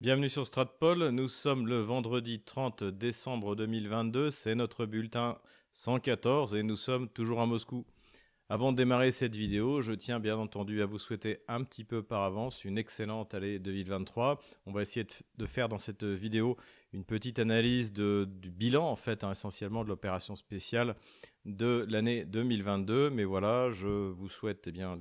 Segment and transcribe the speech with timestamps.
[0.00, 5.40] Bienvenue sur Stratpol, nous sommes le vendredi 30 décembre 2022, c'est notre bulletin
[5.72, 7.84] 114 et nous sommes toujours à Moscou.
[8.48, 12.04] Avant de démarrer cette vidéo, je tiens bien entendu à vous souhaiter un petit peu
[12.04, 14.40] par avance une excellente année 2023.
[14.66, 15.04] On va essayer
[15.36, 16.56] de faire dans cette vidéo
[16.92, 20.94] une petite analyse du bilan en fait hein, essentiellement de l'opération spéciale
[21.44, 23.10] de l'année 2022.
[23.10, 24.96] Mais voilà, je vous souhaite eh bien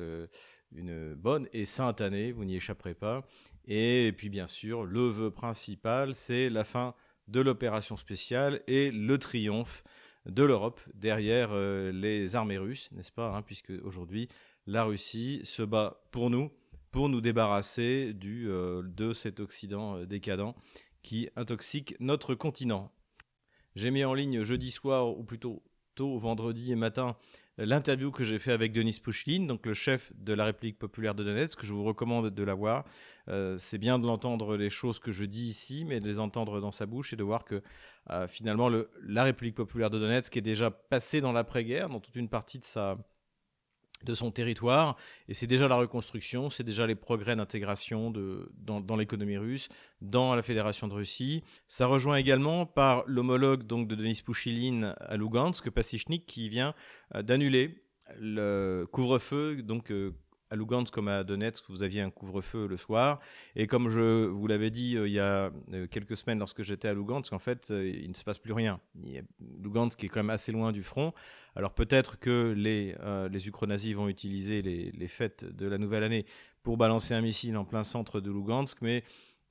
[0.75, 3.25] une bonne et sainte année, vous n'y échapperez pas.
[3.67, 6.94] Et puis bien sûr, le vœu principal, c'est la fin
[7.27, 9.84] de l'opération spéciale et le triomphe
[10.25, 14.27] de l'Europe derrière euh, les armées russes, n'est-ce pas hein, Puisque aujourd'hui,
[14.66, 16.52] la Russie se bat pour nous,
[16.91, 20.53] pour nous débarrasser du, euh, de cet Occident euh, décadent
[21.02, 22.91] qui intoxique notre continent.
[23.75, 25.63] J'ai mis en ligne jeudi soir, ou plutôt
[25.98, 27.18] tôt vendredi et matin,
[27.58, 31.23] l'interview que j'ai fait avec Denis Pouchlin, donc le chef de la République populaire de
[31.23, 32.86] Donetsk, que je vous recommande de la voir.
[33.30, 36.62] Euh, c'est bien de l'entendre les choses que je dis ici, mais de les entendre
[36.62, 37.64] dans sa bouche et de voir que
[38.12, 42.16] euh, finalement le, la République populaire de Donetsk est déjà passée dans l'après-guerre, dans toute
[42.16, 42.95] une partie de sa,
[44.03, 44.95] de son territoire.
[45.28, 49.70] Et c'est déjà la reconstruction, c'est déjà les progrès d'intégration dans, dans l'économie russe,
[50.02, 51.44] dans la Fédération de Russie.
[51.67, 56.73] Ça rejoint également par l'homologue donc de Denis Pouchiline à Lugansk, Pasichnik, qui vient
[57.16, 57.84] euh, d'annuler
[58.20, 60.14] le couvre-feu donc euh,
[60.50, 63.20] à Lugansk comme à Donetsk, vous aviez un couvre-feu le soir.
[63.56, 66.88] Et comme je vous l'avais dit euh, il y a euh, quelques semaines lorsque j'étais
[66.88, 68.80] à Lugansk, en fait, euh, il ne se passe plus rien.
[69.39, 71.14] Lugansk est quand même assez loin du front.
[71.56, 72.95] Alors peut-être que les,
[73.48, 76.26] ukronazis vont utiliser les, les, fêtes de la nouvelle année
[76.64, 79.04] pour balancer un missile en plein centre de Lugansk, mais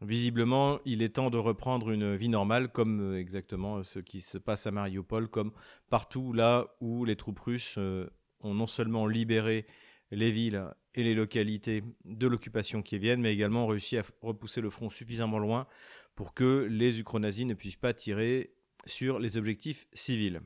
[0.02, 4.66] visiblement, il est temps de reprendre une vie normale, comme exactement ce qui se passe
[4.66, 5.52] à Mariupol, comme
[5.88, 9.66] partout là où les troupes russes ont non seulement libéré
[10.10, 10.64] les villes
[10.96, 15.38] et les localités de l'occupation qui viennent, mais également réussi à repousser le front suffisamment
[15.38, 15.66] loin
[16.14, 18.54] pour que les ukronazis ne puissent pas tirer
[18.86, 20.40] sur les objectifs civils.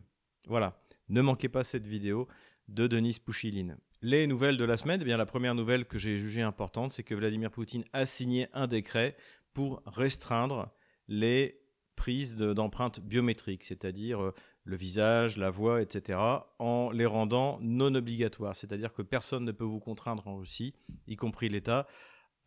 [0.48, 2.28] Voilà, ne manquez pas cette vidéo
[2.68, 3.76] de Denis Pouchiline.
[4.02, 7.02] Les nouvelles de la semaine, eh bien la première nouvelle que j'ai jugée importante, c'est
[7.02, 9.16] que Vladimir Poutine a signé un décret
[9.52, 10.70] pour restreindre
[11.06, 11.60] les
[11.96, 14.34] prises d'empreintes biométriques, c'est-à-dire euh,
[14.64, 16.18] le visage, la voix, etc.,
[16.58, 18.54] en les rendant non obligatoires.
[18.56, 20.74] C'est-à-dire que personne ne peut vous contraindre en Russie,
[21.06, 21.86] y compris l'État,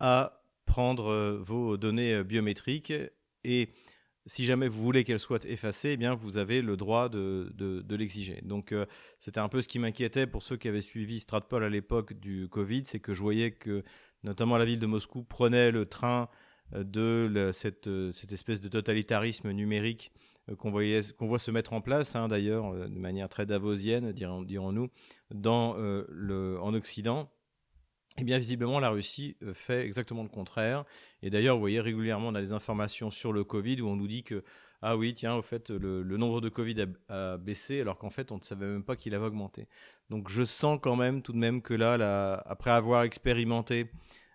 [0.00, 2.92] à prendre euh, vos données euh, biométriques
[3.44, 3.68] et
[4.26, 8.40] si jamais vous voulez qu'elles soient effacées, eh bien vous avez le droit de, l'exiger.
[8.42, 8.86] Donc euh,
[9.20, 12.48] c'était un peu ce qui m'inquiétait pour ceux qui avaient suivi Stratpol à l'époque du
[12.48, 13.84] Covid, c'est que je voyais que
[14.22, 16.30] notamment la ville de Moscou prenait le train
[16.72, 17.86] de cette,
[18.32, 20.10] espèce de totalitarisme numérique
[20.50, 20.70] euh, qu'on
[21.26, 24.90] voit se mettre en place, hein, d'ailleurs, euh, de manière très davosienne, dirons-nous,
[25.30, 27.30] dans euh, le, en Occident.
[28.18, 30.84] Eh bien, visiblement, la Russie fait exactement le contraire.
[31.22, 34.06] Et d'ailleurs, vous voyez régulièrement, on a des informations sur le Covid où on nous
[34.06, 34.44] dit que,
[34.82, 38.36] ah oui, tiens, au fait, le, nombre de Covid a, baissé, alors qu'en fait, on
[38.36, 39.66] ne savait même pas qu'il avait augmenté.
[40.10, 43.90] Donc, je sens quand même, tout de même, que là, après avoir expérimenté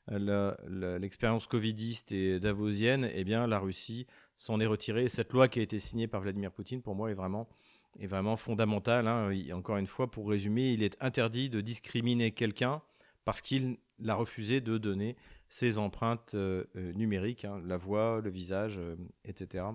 [0.10, 4.08] l'expérience covidiste et davosienne, eh bien, la Russie
[4.40, 5.10] s'en est retiré.
[5.10, 9.08] cette loi qui a été signée par Vladimir Poutine, pour moi, est vraiment, fondamentale.
[9.08, 9.32] Hein.
[9.54, 12.82] encore une fois, pour résumer, il est interdit de discriminer quelqu'un
[13.26, 15.18] parce qu'il a refusé de donner
[15.50, 18.96] ses empreintes euh, euh, numériques, hein, la voix, le visage, euh,
[19.26, 19.66] etc.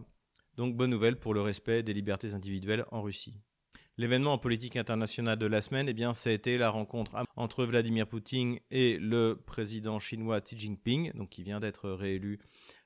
[0.57, 3.35] Donc bonne nouvelle pour le respect des libertés individuelles en Russie.
[3.97, 7.65] L'événement en politique internationale de la semaine, eh bien, ça a été la rencontre entre
[7.65, 12.41] Vladimir Poutine et le président chinois Xi Jinping, qui vient d'être réélu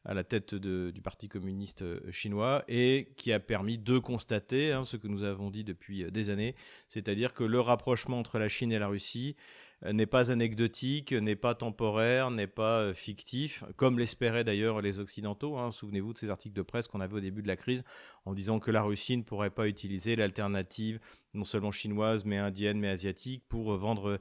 [0.04, 4.84] à la tête du Parti communiste euh, chinois et qui a permis de constater hein,
[4.84, 6.54] ce que nous avons dit depuis euh, des années,
[6.88, 9.36] c'est-à-dire que le rapprochement entre la Chine et la Russie
[9.84, 15.56] n'est pas anecdotique, n'est pas temporaire, n'est pas fictif, comme l'espéraient d'ailleurs les Occidentaux.
[15.56, 15.70] Hein.
[15.70, 17.84] Souvenez-vous de ces articles de presse qu'on avait au début de la crise
[18.24, 20.98] en disant que la Russie ne pourrait pas utiliser l'alternative
[21.34, 24.18] non seulement chinoise, mais indienne, mais asiatique, pour vendre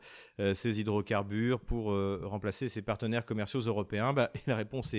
[0.54, 1.86] ses hydrocarbures, pour
[2.24, 4.14] remplacer ses partenaires commerciaux européens.
[4.14, 4.94] Bah, la réponse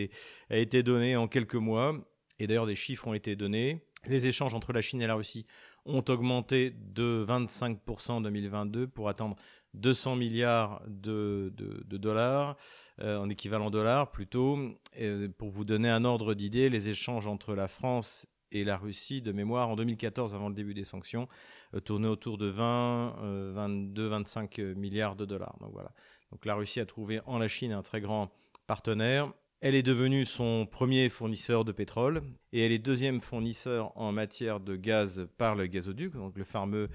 [0.51, 1.95] a été données en quelques mois,
[2.39, 3.85] et d'ailleurs des chiffres ont été donnés.
[4.07, 5.47] Les échanges entre la Chine et la Russie
[5.85, 9.37] ont augmenté de 25% en 2022 pour atteindre
[9.79, 11.53] 200 milliards de,
[11.91, 12.57] dollars,
[13.01, 14.59] euh, en équivalent dollars plutôt.
[14.97, 19.21] Et pour vous donner un ordre d'idée, les échanges entre la France et la Russie,
[19.21, 21.29] de mémoire, en 2014, avant le début des sanctions,
[21.75, 25.57] euh, tournaient autour de 20, 22, 25 milliards de dollars.
[25.61, 25.93] Donc voilà.
[26.33, 28.31] Donc la Russie a trouvé en la Chine un très grand
[28.67, 32.23] partenaire elle est devenue son premier fournisseur de pétrole
[32.53, 36.89] et elle est deuxième fournisseur en matière de gaz par le gazoduc, donc le fameux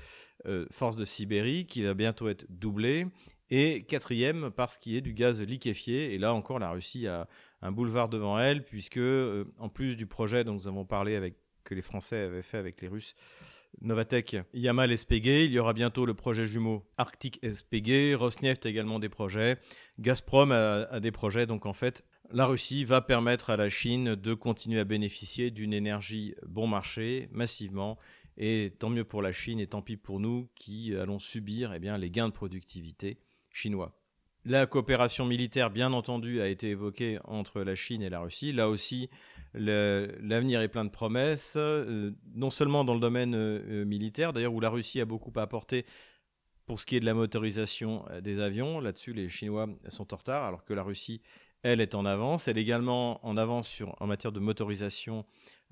[0.46, 3.08] euh, Force de Sibérie qui va bientôt être doublé.
[3.50, 6.14] Et quatrième parce qu'il y est du gaz liquéfié.
[6.14, 7.28] Et là encore, la Russie a,
[7.62, 9.00] un boulevard devant elle, puisque
[9.60, 11.34] en plus du projet dont nous avons parlé
[11.64, 13.16] que les Français avaient fait avec les Russes,
[13.82, 19.00] Novatech, Yamal SPG, il y aura bientôt le projet jumeau Arctic SPG, Rosneft a également
[19.00, 19.58] des projets,
[20.00, 24.34] Gazprom a, des projets, donc en fait, la Russie va permettre à la Chine de
[24.34, 27.98] continuer à bénéficier d'une énergie bon marché massivement,
[28.38, 31.98] et tant mieux pour la Chine et tant pis pour nous qui allons subir eh
[31.98, 34.03] les gains de productivité chinois.
[34.46, 38.52] La coopération militaire, bien entendu, a été évoquée entre la Chine et la Russie.
[38.52, 39.10] Là aussi,
[39.54, 44.60] l'avenir est plein de promesses, euh, non seulement dans le domaine euh, militaire, d'ailleurs où
[44.60, 45.86] la Russie a beaucoup apporté
[46.66, 48.82] pour ce qui est de la motorisation euh, des avions.
[48.82, 51.22] Là-dessus, les Chinois sont en retard, alors que la Russie,
[51.64, 52.48] elle, est en avance.
[52.48, 55.26] Elle est également en avance sur, en matière de motorisation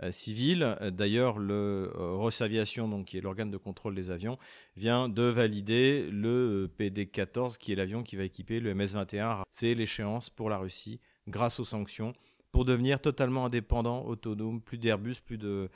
[0.09, 0.77] civile.
[0.91, 4.39] D'ailleurs, le Rosaviation, donc, qui est l'organe de contrôle des avions,
[4.75, 9.43] vient de valider le PD-14, qui est l'avion qui va équiper le MS-21.
[9.51, 12.13] C'est l'échéance pour la Russie grâce aux sanctions
[12.51, 15.69] pour devenir totalement indépendant, autonome, plus d'Airbus, plus de,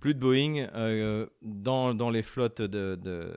[0.00, 3.36] plus de Boeing euh, dans, dans, les flottes de,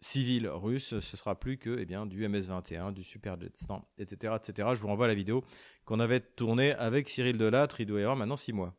[0.00, 0.98] civiles russes.
[1.00, 4.68] Ce sera plus que eh bien, du MS-21, du Super Jetstar, etc., etc.
[4.74, 5.44] Je vous renvoie à la vidéo
[5.84, 7.80] qu'on avait tournée avec Cyril Delattre.
[7.80, 8.74] Il doit y avoir maintenant six mois.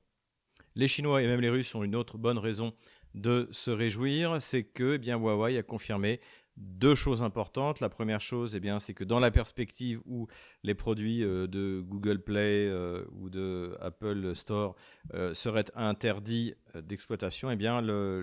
[0.75, 2.73] Les Chinois et même les Russes ont une autre bonne raison
[3.13, 6.21] de se réjouir, c'est que eh bien, Huawei a confirmé
[6.57, 7.79] deux choses importantes.
[7.79, 10.27] La première chose, eh c'est que dans la perspective où
[10.63, 14.75] les produits euh, de Google Play euh, ou de Apple Store
[15.13, 17.57] euh, seraient interdits d'exploitation, eh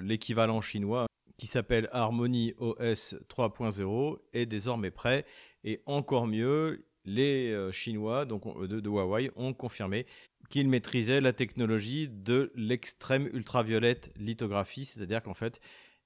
[0.03, 1.08] l'équivalent chinois
[1.39, 5.25] qui s'appelle Harmony OS 3.0 est désormais prêt.
[5.65, 10.05] Et encore mieux, les Chinois donc, de, de Huawei ont confirmé
[10.49, 15.61] qu'ils maîtrisaient la technologie de l'extrême ultraviolette lithographie, c'est-à-dire qu'en fait,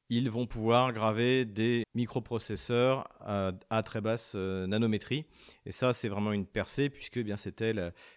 [0.09, 5.25] ils vont pouvoir graver des microprocesseurs à, très basse euh, nanométrie.
[5.65, 7.73] Et ça, c'est vraiment une percée, puisque eh c'était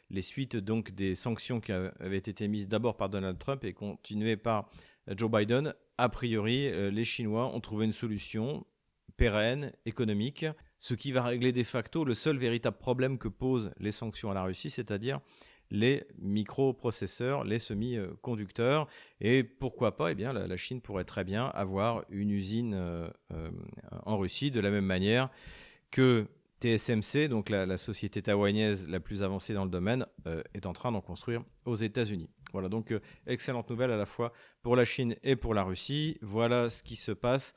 [0.09, 4.35] les suites donc des sanctions qui avaient été mises d'abord par Donald Trump et continuées
[4.35, 4.69] par
[5.07, 5.73] Joe Biden.
[5.97, 8.65] A priori, euh, les Chinois ont trouvé une solution
[9.17, 10.45] pérenne, économique,
[10.77, 14.33] ce qui va régler de facto le seul véritable problème que posent les sanctions à
[14.33, 15.21] la Russie, c'est-à-dire
[15.71, 18.87] les microprocesseurs, les semi-conducteurs.
[19.21, 23.49] Et pourquoi pas, eh bien, la, Chine pourrait très bien avoir une usine euh, euh,
[24.05, 25.29] en Russie de la même manière
[25.91, 26.27] que
[26.65, 30.91] TSMC, donc la, société taïwanaise la plus avancée dans le domaine, euh, est en train
[30.91, 32.29] d'en construire aux États-Unis.
[32.53, 32.93] Voilà, donc
[33.27, 34.33] excellente nouvelle à la fois
[34.63, 36.17] pour la Chine et pour la Russie.
[36.21, 37.53] Voilà ce qui se passe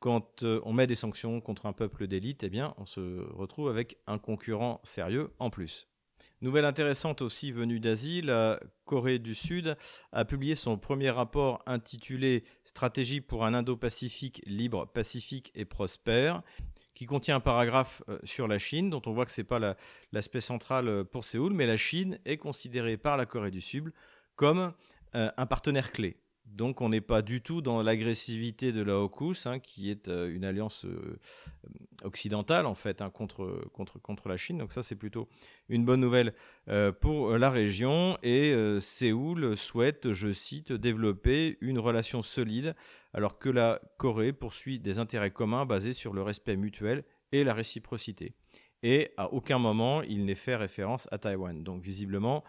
[0.00, 3.00] quand on met des sanctions contre un peuple d'élite, eh bien, on se
[3.32, 5.88] retrouve avec un concurrent sérieux en plus.
[6.40, 9.76] Nouvelle intéressante aussi venue d'Asie, la Corée du Sud
[10.12, 16.42] a publié son premier rapport intitulé Stratégie pour un Indo-Pacifique libre, pacifique et prospère
[16.98, 19.76] qui contient un paragraphe euh, sur la Chine, dont on voit que ce n'est pas
[20.10, 23.92] l'aspect central euh, pour Séoul, mais la Chine est considérée par la Corée du Sud
[24.34, 24.72] comme
[25.14, 26.16] euh, un partenaire clé.
[26.44, 30.44] Donc on n'est pas du tout dans l'agressivité de la AUKUS, hein, qui est une
[30.44, 30.86] alliance
[32.02, 34.58] occidentale en fait hein, contre, contre, contre la Chine.
[34.58, 35.28] Donc ça c'est plutôt
[35.68, 36.32] une bonne nouvelle
[37.00, 38.16] pour la région.
[38.22, 42.74] Et Séoul souhaite, je cite, développer une relation solide
[43.14, 47.54] alors que la Corée poursuit des intérêts communs basés sur le respect mutuel et la
[47.54, 48.34] réciprocité.
[48.82, 51.62] Et à aucun moment il n'est fait référence à Taïwan.
[51.64, 52.44] Donc visiblement,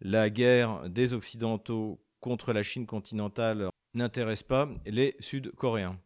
[0.00, 5.98] la guerre des Occidentaux contre la Chine continentale n'intéresse pas les Sud-Coréens.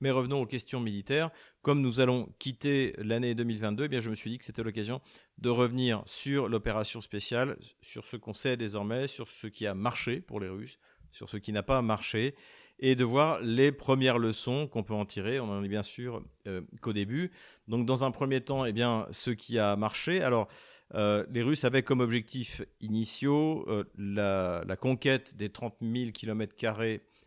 [0.00, 1.30] Mais revenons aux questions militaires.
[1.60, 5.00] Comme nous allons quitter l'année 2022, eh bien je me suis dit que c'était l'occasion
[5.38, 10.20] de revenir sur l'opération spéciale, sur ce qu'on sait désormais, sur ce qui a marché
[10.20, 10.78] pour les Russes,
[11.12, 12.34] sur ce qui n'a pas marché,
[12.80, 15.38] et de voir les premières leçons qu'on peut en tirer.
[15.38, 17.30] On n'en est bien sûr euh, qu'au début.
[17.68, 20.22] Donc dans un premier temps, eh bien, ce qui a marché.
[20.22, 20.48] Alors
[20.94, 26.54] euh, les Russes avaient comme objectif initiaux euh, la, conquête des 30 000 km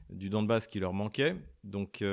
[0.09, 1.35] du Donbass qui leur manquait.
[1.63, 2.03] Donc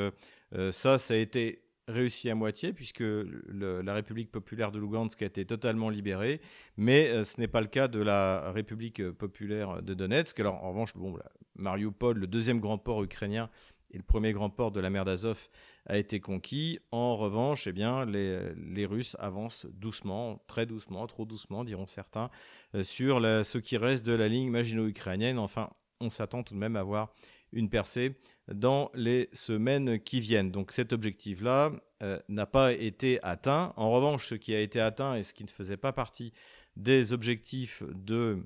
[0.71, 5.45] ça, ça a été réussi à moitié puisque la République populaire de Lugansk a été
[5.45, 6.41] totalement libérée,
[6.77, 10.39] mais ce n'est pas le cas de la République populaire de Donetsk.
[10.41, 11.19] Alors en revanche, bon,
[11.57, 13.51] Mariupol, le deuxième grand port ukrainien
[13.93, 15.49] et le premier grand port de la mer d'Azov,
[15.87, 16.79] a été conquis.
[16.93, 22.31] En revanche, eh bien, les, Russes avancent doucement, très doucement, trop doucement, diront certains,
[22.75, 25.39] euh, sur ce qui reste de la ligne magino-ukrainienne.
[25.39, 25.71] Enfin,
[26.01, 27.13] on s'attend tout de même à voir
[27.53, 28.17] une percée
[28.53, 30.51] dans les semaines qui viennent.
[30.51, 33.73] Donc cet objectif-là euh, n'a pas été atteint.
[33.77, 36.33] En revanche, ce qui a été atteint et ce qui ne faisait pas partie
[36.77, 38.45] des objectifs de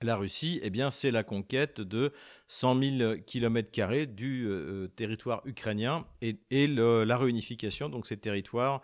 [0.00, 2.12] la Russie, eh bien, c'est la conquête de
[2.46, 6.38] 100 000 km du euh, territoire ukrainien et,
[6.68, 8.82] la réunification, donc ces territoires,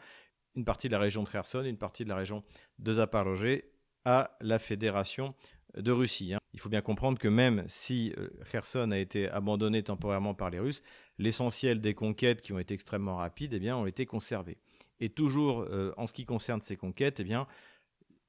[0.57, 2.43] une partie de la région de Kherson, une partie de la région
[2.79, 3.63] de Zaporozhye,
[4.05, 5.35] à la Fédération
[5.77, 6.35] de Russie.
[6.35, 6.39] Hein.
[6.53, 10.61] Il faut bien comprendre que même si euh, Kherson a été abandonné temporairement par les
[10.61, 10.83] Russes,
[11.19, 14.59] l'essentiel des conquêtes qui ont été extrêmement rapides eh bien, ont été conservées.
[15.01, 17.47] Et toujours euh, en ce qui concerne ces conquêtes, eh bien,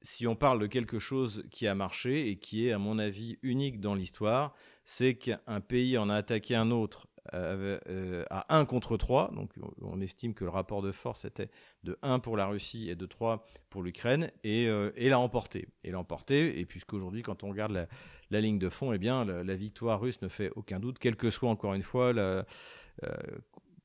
[0.02, 3.38] si on parle de quelque chose qui a marché et qui est, à mon avis,
[3.42, 9.32] unique dans l'histoire, c'est qu'un pays en a attaqué un autre à 1 contre 3.
[9.34, 9.52] Donc
[9.82, 11.50] on estime que le rapport de force était
[11.84, 15.68] de 1 pour la Russie et de 3 pour l'Ukraine et, euh, et l'a emporté.
[15.84, 17.88] Et l'a emporté, et puisqu'aujourd'hui, quand on regarde
[18.30, 21.30] la, ligne de fond, eh bien, la, victoire russe ne fait aucun doute, quelle que
[21.30, 22.44] soit encore une fois la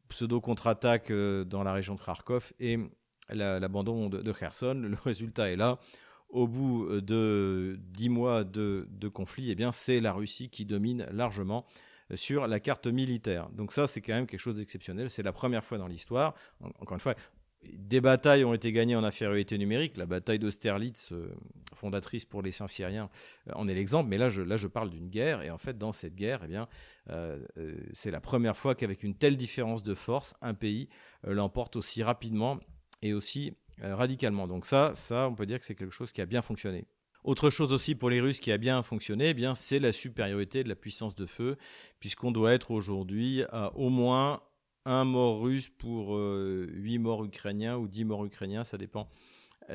[0.10, 2.78] pseudo-contre-attaque dans la région de Kharkov et
[3.30, 4.74] l'abandon de, de Kherson.
[4.74, 5.80] Le résultat est là
[6.32, 11.06] au bout de dix mois de, de conflit, eh bien, c'est la Russie qui domine
[11.12, 11.66] largement
[12.16, 13.50] sur la carte militaire.
[13.50, 15.10] Donc ça, c'est quand même quelque chose d'exceptionnel.
[15.10, 16.34] C'est la première fois dans l'histoire.
[16.80, 17.16] Encore une fois,
[17.64, 19.98] des batailles ont été gagnées en infériorité numérique.
[19.98, 21.34] La bataille d'Austerlitz, euh,
[21.76, 23.10] fondatrice pour les Saint-Syriens,
[23.50, 24.10] euh, en est l'exemple.
[24.10, 25.42] Mais là je, parle d'une guerre.
[25.42, 26.58] Et en fait, dans cette guerre, eh
[27.10, 27.40] euh,
[27.94, 30.90] c'est la première fois qu'avec une telle différence de force, un pays
[31.24, 32.60] l'emporte aussi rapidement
[33.02, 34.48] et aussi radicalement.
[34.48, 36.86] Donc ça, ça, on peut dire que c'est quelque chose qui a bien fonctionné.
[37.24, 40.70] Autre chose aussi pour les Russes qui a bien fonctionné, eh c'est la supériorité de
[40.70, 41.58] la puissance de feu,
[42.00, 44.42] puisqu'on doit être aujourd'hui à au moins
[44.86, 49.08] un mort russe pour euh, huit morts ukrainiens ou dix morts ukrainiens, ça dépend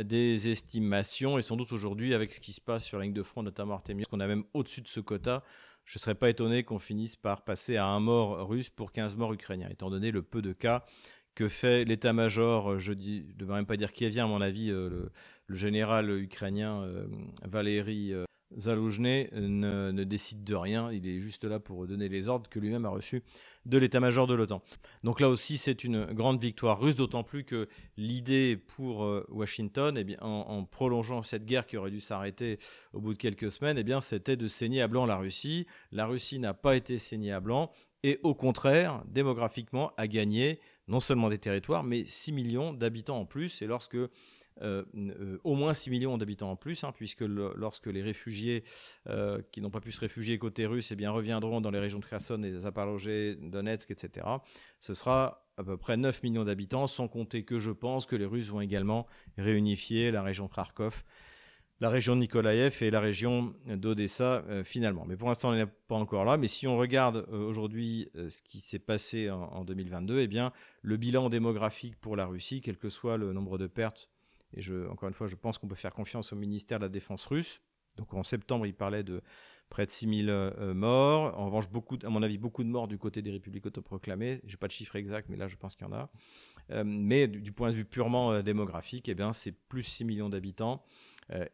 [0.02, 1.38] des estimations.
[1.38, 3.74] Et sans doute aujourd'hui, avec ce qui se passe sur la ligne de front, notamment
[3.74, 5.44] Artemius, qu'on a même au-dessus de ce quota,
[5.84, 9.16] je ne serais pas étonné qu'on finisse par passer à un mort russe pour 15
[9.16, 10.84] morts ukrainiens, étant donné le peu de cas
[11.36, 15.10] que fait l'état-major, je ne devrais même pas dire qui vient, à mon avis, euh,
[15.46, 17.06] le, général ukrainien euh,
[17.44, 18.24] Valéry euh,
[18.56, 22.84] Zaloujny ne, décide de rien, il est juste là pour donner les ordres que lui-même
[22.86, 23.22] a reçus
[23.66, 24.62] de l'état-major de l'OTAN.
[25.04, 29.96] Donc là aussi, c'est une grande victoire russe, d'autant plus que l'idée pour euh, Washington,
[29.98, 32.58] eh bien, en, prolongeant cette guerre qui aurait dû s'arrêter
[32.92, 35.66] au bout de quelques semaines, eh bien, c'était de saigner à blanc la Russie.
[35.92, 37.70] La Russie n'a pas été saignée à blanc
[38.02, 43.26] et au contraire, démographiquement, a gagné non seulement des territoires, mais 6 millions d'habitants en
[43.26, 43.62] plus.
[43.62, 43.96] Et lorsque
[44.62, 48.64] euh, euh, au moins 6 millions d'habitants en plus, hein, puisque lorsque les réfugiés
[49.06, 51.98] euh, qui n'ont pas pu se réfugier côté russe eh bien, reviendront dans les régions
[51.98, 54.26] de Kherson et Zaporozhye, Donetsk, etc.,
[54.80, 58.26] ce sera à peu près 9 millions d'habitants, sans compter que je pense que les
[58.26, 59.06] Russes vont également
[59.38, 61.02] réunifier la région de Kharkov,
[61.80, 65.04] la région de Nikolaev et la région d'Odessa finalement.
[65.04, 66.38] Mais pour l'instant, on n'est pas encore là.
[66.38, 70.96] Mais si on regarde aujourd'hui ce qui s'est passé en, en 2022, eh bien, le
[70.96, 74.08] bilan démographique pour la Russie, quel que soit le nombre de pertes
[74.54, 77.26] et encore une fois, je pense qu'on peut faire confiance au ministère de la Défense
[77.26, 77.60] russe.
[77.96, 79.22] Donc en septembre, il parlait de
[79.68, 81.38] près de 6000 euh, morts.
[81.38, 81.66] En revanche,
[82.04, 84.40] à mon avis, beaucoup de morts du côté des républiques autoproclamées.
[84.44, 86.10] Je n'ai pas de chiffre exact, mais là, je pense qu'il y en a.
[86.70, 90.28] Euh, mais du, point de vue purement euh, démographique, eh bien, c'est plus 6 millions
[90.28, 90.82] d'habitants.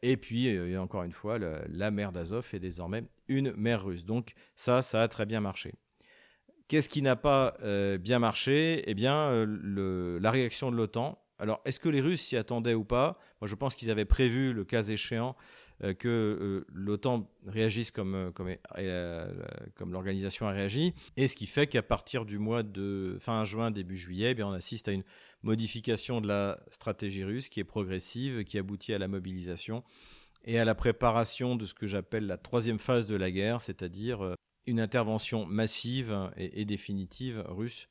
[0.02, 4.04] et puis, encore une fois, la mer d'Azov est désormais une mer russe.
[4.04, 5.72] Donc ça, ça a très bien marché.
[6.68, 7.56] Qu'est-ce qui n'a pas
[7.98, 8.82] bien marché?
[8.86, 13.18] Eh bien, la réaction de l'OTAN alors, est-ce que les Russes s'y attendaient ou pas?
[13.40, 18.14] Moi, je pense qu'ils avaient prévu, le cas échéant, euh, que euh, l'OTAN réagisse comme,
[18.14, 19.26] euh,
[19.74, 20.94] comme, l'organisation a réagi.
[21.16, 24.46] Et ce qui fait qu'à partir du mois de fin juin, début juillet, eh bien,
[24.46, 25.02] on assiste à une
[25.42, 29.82] modification de la stratégie russe qui est progressive, qui aboutit à la mobilisation
[30.44, 34.36] et à la préparation de ce que j'appelle la troisième phase de la guerre, c'est-à-dire
[34.66, 37.88] une intervention massive et définitive russe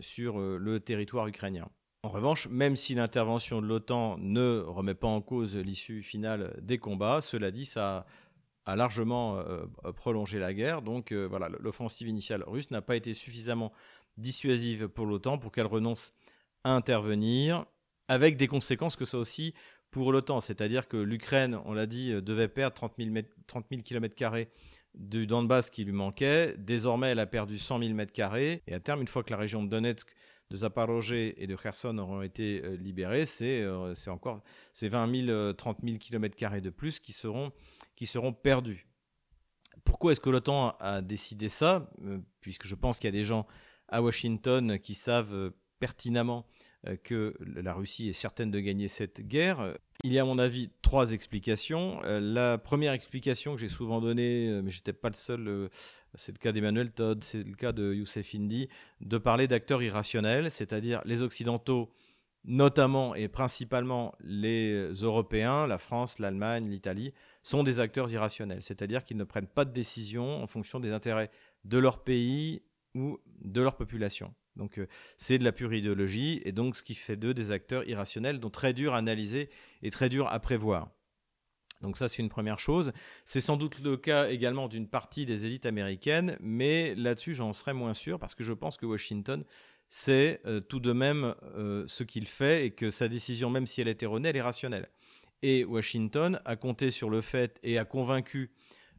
[0.00, 1.68] sur le territoire ukrainien.
[2.04, 6.78] En revanche, même si l'intervention de l'OTAN ne remet pas en cause l'issue finale des
[6.78, 8.06] combats, cela dit, ça
[8.66, 9.64] a largement euh,
[9.96, 10.82] prolongé la guerre.
[10.82, 13.72] Donc euh, voilà, l'offensive initiale russe n'a pas été suffisamment
[14.16, 16.12] dissuasive pour l'OTAN pour qu'elle renonce
[16.62, 17.66] à intervenir,
[18.06, 19.52] avec des conséquences que ça aussi
[19.90, 20.40] pour l'OTAN.
[20.40, 23.10] C'est-à-dire que l'Ukraine, on l'a dit, euh, devait perdre 30 000,
[23.48, 24.14] 30 000 km
[24.94, 26.54] du Donbass qui lui manquait.
[26.58, 28.60] Désormais, elle a perdu 100 000 m2.
[28.66, 30.08] Et à terme, une fois que la région de Donetsk
[30.50, 35.52] de Zaporozhye et de Kherson auront été euh, libérés, c'est euh, encore ces 20 000,
[35.52, 37.52] 30 000 km de plus qui seront,
[38.32, 38.86] perdus.
[39.84, 41.90] Pourquoi est-ce que l'OTAN a décidé ça?
[42.04, 43.46] Euh, Puisque je pense qu'il y a des gens
[43.88, 46.46] à Washington qui savent pertinemment
[47.02, 49.76] que la Russie est certaine de gagner cette guerre.
[50.04, 52.00] Il y a à mon avis trois explications.
[52.02, 55.68] La première explication que j'ai souvent donnée, mais je n'étais pas le seul
[56.14, 58.68] c'est le cas d'Emmanuel Todd, c'est le cas de Youssef Indy,
[59.00, 61.90] de parler d'acteurs irrationnels, c'est-à-dire les Occidentaux,
[62.44, 69.16] notamment et principalement les Européens, la France, l'Allemagne, l'Italie, sont des acteurs irrationnels, c'est-à-dire qu'ils
[69.16, 71.30] ne prennent pas de décision en fonction des intérêts
[71.64, 72.62] de leur pays
[72.94, 74.34] ou de leur population.
[74.58, 74.86] Donc euh,
[75.16, 78.52] c'est de la pure idéologie, et donc ce qui fait d'eux des acteurs irrationnels, donc
[78.52, 79.48] très dur à analyser
[79.82, 80.90] et très dur à prévoir.
[81.80, 82.92] Donc ça, c'est une première chose.
[83.24, 87.72] C'est sans doute le cas également d'une partie des élites américaines, mais là-dessus, j'en serais
[87.72, 89.44] moins sûr, parce que je pense que Washington
[89.88, 93.80] c'est euh, tout de même euh, ce qu'il fait et que sa décision, même si
[93.80, 94.88] elle est erronée, elle est rationnelle.
[95.42, 98.50] Et Washington a compté sur le fait et a convaincu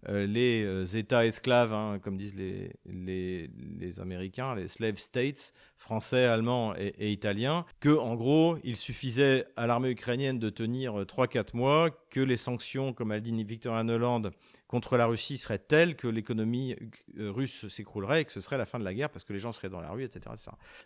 [0.07, 7.11] euh, les États esclaves, hein, comme disent les, Américains, les slave states, français, allemands et,
[7.11, 12.37] italiens, que en gros, il suffisait à l'armée ukrainienne de tenir 3-4 mois, que les
[12.37, 14.23] sanctions, comme a dit Victoria Noland,
[14.69, 16.75] contre la Russie serait telle que l'économie
[17.17, 19.39] euh, russe s'écroulerait et que ce serait la fin de la guerre parce que les
[19.39, 20.35] gens seraient dans la rue, etc.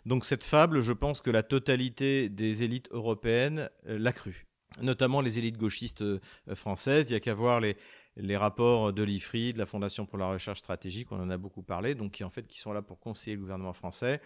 [0.06, 4.46] Donc cette fable, je pense que la totalité des élites européennes euh, l'a cru,
[4.80, 6.18] notamment les élites gauchistes euh,
[6.54, 7.10] françaises.
[7.10, 7.76] Il n'y a qu'à voir les,
[8.16, 11.62] les rapports de l'IFRI, de la Fondation pour la recherche stratégique, on en a beaucoup
[11.62, 14.20] parlé, donc qui en fait qui sont là pour conseiller le gouvernement français.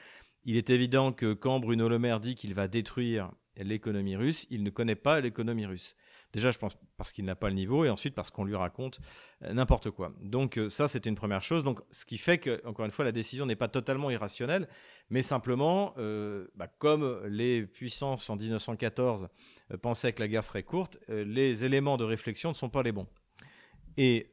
[0.45, 4.62] Il est évident que quand Bruno Le Maire dit qu'il va détruire l'économie russe, il
[4.62, 5.97] ne connaît pas l'économie russe.
[6.33, 9.00] Déjà, je pense parce qu'il n'a pas le niveau, et ensuite parce qu'on lui raconte
[9.42, 10.12] euh, n'importe quoi.
[10.21, 11.64] Donc euh, ça, c'était une première chose.
[11.64, 14.68] Donc, ce qui fait que, encore une fois, la décision n'est pas totalement irrationnelle,
[15.09, 19.28] mais simplement, euh, bah, comme les puissances en 1914
[19.83, 23.07] pensaient que la guerre serait courte, les éléments de réflexion ne sont pas les bons.
[23.99, 24.31] Et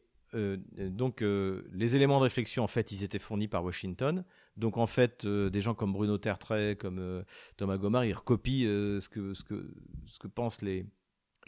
[0.78, 4.24] donc, les éléments de réflexion, en fait, ils étaient fournis par Washington.
[4.58, 7.24] Donc, en fait, des gens comme Bruno Tertrais, comme
[7.58, 8.66] Thomas Gomard, ils recopient
[9.00, 9.74] ce, que, ce, que,
[10.08, 10.86] ce que pensent les,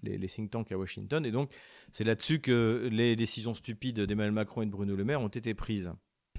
[0.04, 1.26] les, think tanks à Washington.
[1.26, 1.52] Et donc,
[1.92, 5.54] c'est là-dessus que les décisions stupides d'Emmanuel Macron et de Bruno Le Maire ont été
[5.54, 5.92] prises.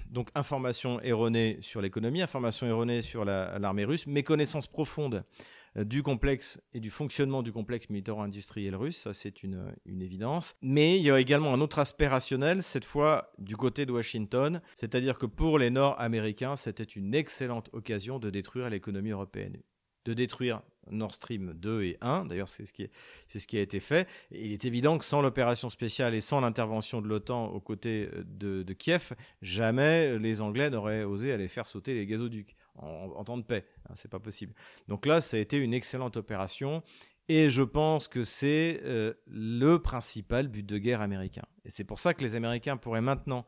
[0.09, 5.21] Donc, information erronée sur l'économie, information erronée sur l'armée russe, méconnaissance profonde euh,
[5.75, 10.55] du complexe et du fonctionnement du complexe militaro-industriel russe, ça c'est une, évidence.
[10.61, 14.61] Mais il y a également un autre aspect rationnel, cette fois du côté de Washington,
[14.75, 19.57] c'est-à-dire que pour les Nord-Américains, c'était une excellente occasion de détruire l'économie européenne,
[20.05, 20.61] de détruire
[20.91, 22.25] Nord Stream 2 et 1.
[22.25, 22.89] D'ailleurs, c'est ce, qui
[23.27, 24.07] ce qui a été fait.
[24.31, 28.73] il est évident que sans l'opération spéciale et sans l'intervention de l'OTAN aux côtés de,
[28.73, 33.65] Kiev, jamais les Anglais n'auraient osé aller faire sauter les gazoducs en, temps de paix.
[33.89, 34.53] Hein, c'est pas possible.
[34.87, 36.83] Donc là, ça a été une excellente opération.
[37.31, 41.43] Et je pense que c'est euh, le principal but de guerre américain.
[41.63, 43.45] Et c'est pour ça que les Américains pourraient maintenant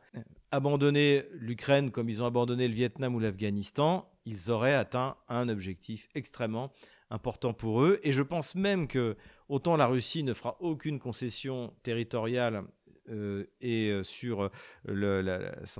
[0.52, 4.08] abandonner l'Ukraine comme ils ont abandonné le Vietnam ou l'Afghanistan.
[4.24, 6.72] Ils auraient atteint un objectif extrêmement
[7.10, 7.98] important pour eux.
[8.04, 9.16] Et je pense même que
[9.48, 12.62] autant la Russie ne fera aucune concession territoriale
[13.08, 14.50] et euh, sur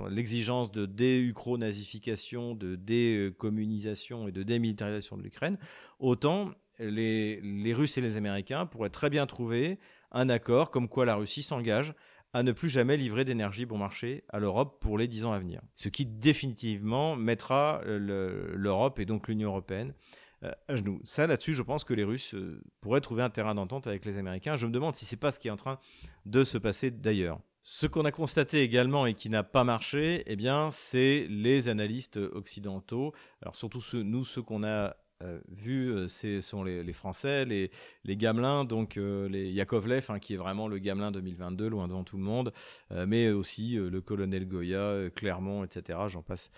[0.09, 5.57] l'exigence de dé-ukro-nazification, de décommunisation et de démilitarisation de l'Ukraine,
[5.99, 9.79] autant les, Russes et les Américains pourraient très bien trouver
[10.11, 11.93] un accord comme quoi la Russie s'engage
[12.33, 15.39] à ne plus jamais livrer d'énergie bon marché à l'Europe pour les dix ans à
[15.39, 15.61] venir.
[15.75, 20.22] Ce qui définitivement mettra l'Europe et donc l'Union européenne euh,
[20.67, 20.99] à genoux.
[21.03, 24.17] Ça, là-dessus, je pense que les Russes euh, pourraient trouver un terrain d'entente avec les
[24.17, 24.55] Américains.
[24.55, 25.79] Je me demande si c'est pas ce qui est en train
[26.25, 27.39] de se passer d'ailleurs.
[27.61, 32.17] Ce qu'on a constaté également et qui n'a pas marché, eh bien, c'est les analystes
[32.17, 33.13] occidentaux.
[33.41, 37.69] Alors surtout nous, ceux qu'on a euh, vu, euh, ce sont les, Français, les,
[38.05, 42.17] Gamelins, donc euh, les Yakovlev, hein, qui est vraiment le Gamelin 2022, loin devant tout
[42.17, 42.53] le monde,
[42.91, 45.99] mais aussi le colonel Goya, Clermont, etc.
[46.07, 46.51] J'en passe,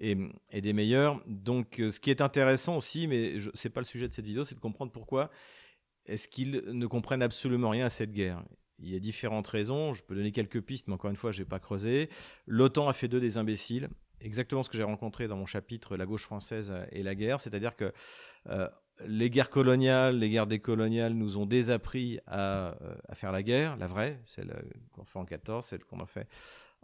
[0.00, 0.16] et,
[0.52, 1.20] des meilleurs.
[1.26, 4.44] Donc, ce qui est intéressant aussi, mais ce n'est pas le sujet de cette vidéo,
[4.44, 5.30] c'est de comprendre pourquoi
[6.06, 8.42] est-ce qu'ils ne comprennent absolument rien à cette guerre.
[8.80, 9.94] Il y a différentes raisons.
[9.94, 12.10] Je peux donner quelques pistes, mais encore une fois, je n'ai pas creusé.
[12.46, 13.88] L'OTAN a fait d'eux des imbéciles
[14.22, 17.76] exactement ce que j'ai rencontré dans mon chapitre La gauche française et la guerre, c'est-à-dire
[17.76, 17.92] que
[18.48, 18.68] euh,
[19.06, 23.88] les guerres coloniales, les guerres décoloniales nous ont désappris à, euh, faire la guerre, la
[23.88, 24.54] vraie, celle
[24.92, 26.28] qu'on fait en 14, celle qu'on a fait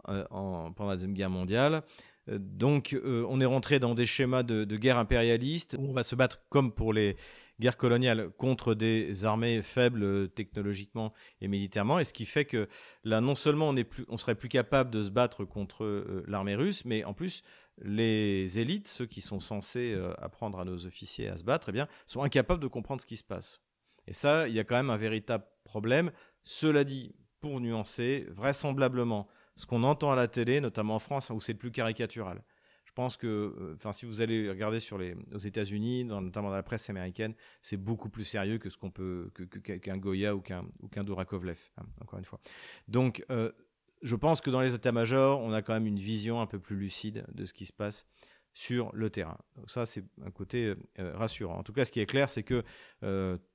[0.09, 1.83] euh, en, pendant la Deuxième Guerre mondiale.
[2.27, 6.43] Donc on est rentré dans des schémas de guerre impérialiste où on va se battre
[6.49, 7.15] comme pour les,
[7.59, 12.67] guerre coloniale contre des armées faibles euh, technologiquement et militairement, et ce qui fait que
[13.03, 16.23] là, non seulement on, est plus, on serait plus capable de se battre contre euh,
[16.27, 17.43] l'armée russe, mais en plus,
[17.81, 21.71] les élites, ceux qui sont censés euh, apprendre à nos officiers à se battre, eh
[21.71, 23.61] bien, sont incapables de comprendre ce qui se passe.
[24.07, 26.11] Et ça, il y a quand même un véritable problème.
[26.43, 31.39] Cela dit, pour nuancer, vraisemblablement, ce qu'on entend à la télé, notamment en France, où
[31.41, 32.43] c'est le plus caricatural.
[32.89, 36.55] Je pense que, euh, enfin, si vous allez regarder sur les, aux États-Unis, notamment dans
[36.55, 39.29] la presse américaine, c'est beaucoup plus sérieux que ce qu'on peut,
[39.83, 42.39] qu'un Goya ou qu'un ou qu'un hein, encore une fois.
[42.87, 43.51] Donc, euh,
[44.01, 46.77] je pense que dans les états-majors, on a quand même une vision un peu plus
[46.77, 48.07] lucide de ce qui se passe
[48.59, 49.37] sur le terrain.
[49.67, 51.57] ça, c'est un côté rassurant.
[51.57, 52.63] En tout cas, ce qui est clair, c'est que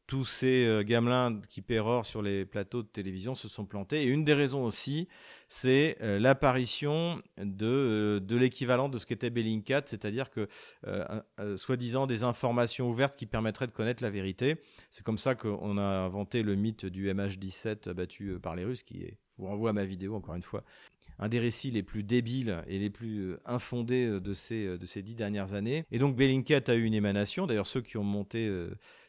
[0.06, 4.02] tous ces euh, gamelins qui pérorent sur les plateaux de télévision se sont plantés.
[4.02, 5.08] Et une des raisons aussi,
[5.48, 10.48] c'est euh, l'apparition de, euh, de l'équivalent de ce qu'était Bellingcat, c'est-à-dire que,
[11.56, 14.56] soi-disant, des informations ouvertes qui permettraient de connaître la vérité.
[14.90, 19.02] C'est comme ça qu'on a inventé le mythe du MH17 battu par les Russes, qui
[19.02, 20.64] est, je vous renvoie à ma vidéo encore une fois,
[21.18, 25.14] un des récits les plus débiles et les plus infondés de ces, de ces dix
[25.14, 25.84] dernières années.
[25.90, 28.48] Et donc Bellingcat a eu une émanation, d'ailleurs ceux qui ont monté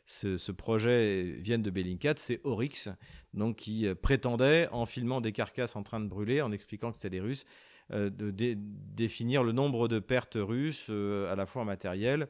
[0.06, 2.90] ce, projet vient de Bellingcat, c'est Oryx,
[3.34, 6.98] donc qui euh, prétendait, en filmant des carcasses en train de brûler, en expliquant que
[6.98, 7.46] c'était des Russes,
[7.92, 12.28] euh, de définir le nombre de pertes russes, euh, à la fois en matériel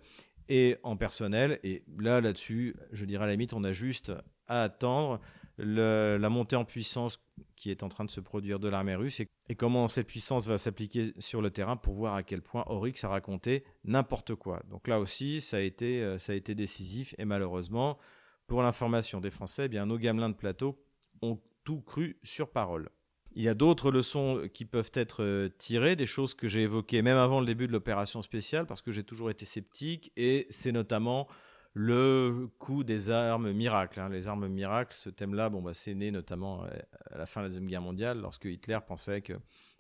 [0.50, 1.60] et en personnel.
[1.64, 4.12] Et là, là-dessus, je dirais à la limite, on a juste
[4.48, 5.20] à attendre
[5.58, 7.20] la montée en puissance
[7.56, 10.58] qui est en train de se produire de l'armée russe et, comment cette puissance va
[10.58, 14.62] s'appliquer sur le terrain pour voir à quel point Oryx a raconté n'importe quoi.
[14.70, 17.98] Donc là aussi, ça a été, euh, ça a été décisif et malheureusement,
[18.48, 20.78] pour l'information des Français, eh bien, nos gamelins de plateau
[21.22, 22.90] ont tout cru sur parole.
[23.34, 27.02] Il y a d'autres leçons qui peuvent être euh, tirées, des choses que j'ai évoquées
[27.02, 30.72] même avant le début de l'opération spéciale, parce que j'ai toujours été sceptique, et c'est
[30.72, 31.28] notamment
[31.76, 34.00] le coût des armes miracles.
[34.00, 34.10] Hein.
[34.10, 36.70] Les armes miracles, ce thème-là, bon, bah, c'est né notamment euh,
[37.12, 39.34] à la fin de la Deuxième Guerre mondiale, lorsque Hitler pensait que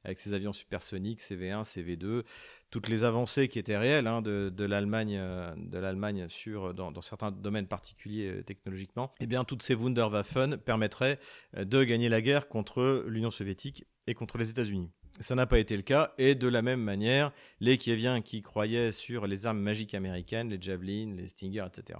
[0.03, 2.23] avec ses avions supersoniques, CV1, CV2,
[2.69, 7.31] toutes les avancées qui étaient réelles hein, de, l'Allemagne, euh, de l'Allemagne sur dans, certains
[7.31, 11.17] domaines particuliers euh, technologiquement, eh bien toutes ces Wunderwaffen permettraient
[11.57, 14.91] de gagner la guerre contre l'Union soviétique et contre les États-Unis.
[15.19, 16.13] Ça n'a pas été le cas.
[16.17, 20.61] Et de la même manière, les Kieviens qui croyaient sur les armes magiques américaines, les
[20.61, 21.99] Javelin, les Stinger, etc.,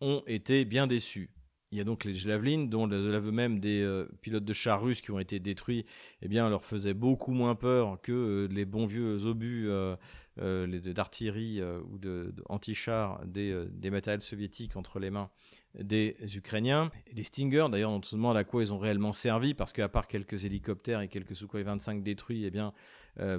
[0.00, 1.30] ont été bien déçus.
[1.70, 4.82] Il y a donc les Javelin, dont de l'aveu même des euh, pilotes de chars
[4.82, 5.86] russes qui ont été détruits,
[6.20, 9.96] eh bien, leur faisaient beaucoup moins peur que euh, les bons vieux obus euh,
[10.38, 15.30] d'artillerie ou d'anti-chars des, des matériels soviétiques entre les mains
[15.78, 16.90] des Ukrainiens.
[17.06, 19.88] Et les Stinger, d'ailleurs, on se demande à quoi ils ont réellement servi, parce qu'à
[19.88, 22.72] part quelques hélicoptères et quelques Sukhoi 25 détruits, eh bien,
[23.20, 23.38] euh,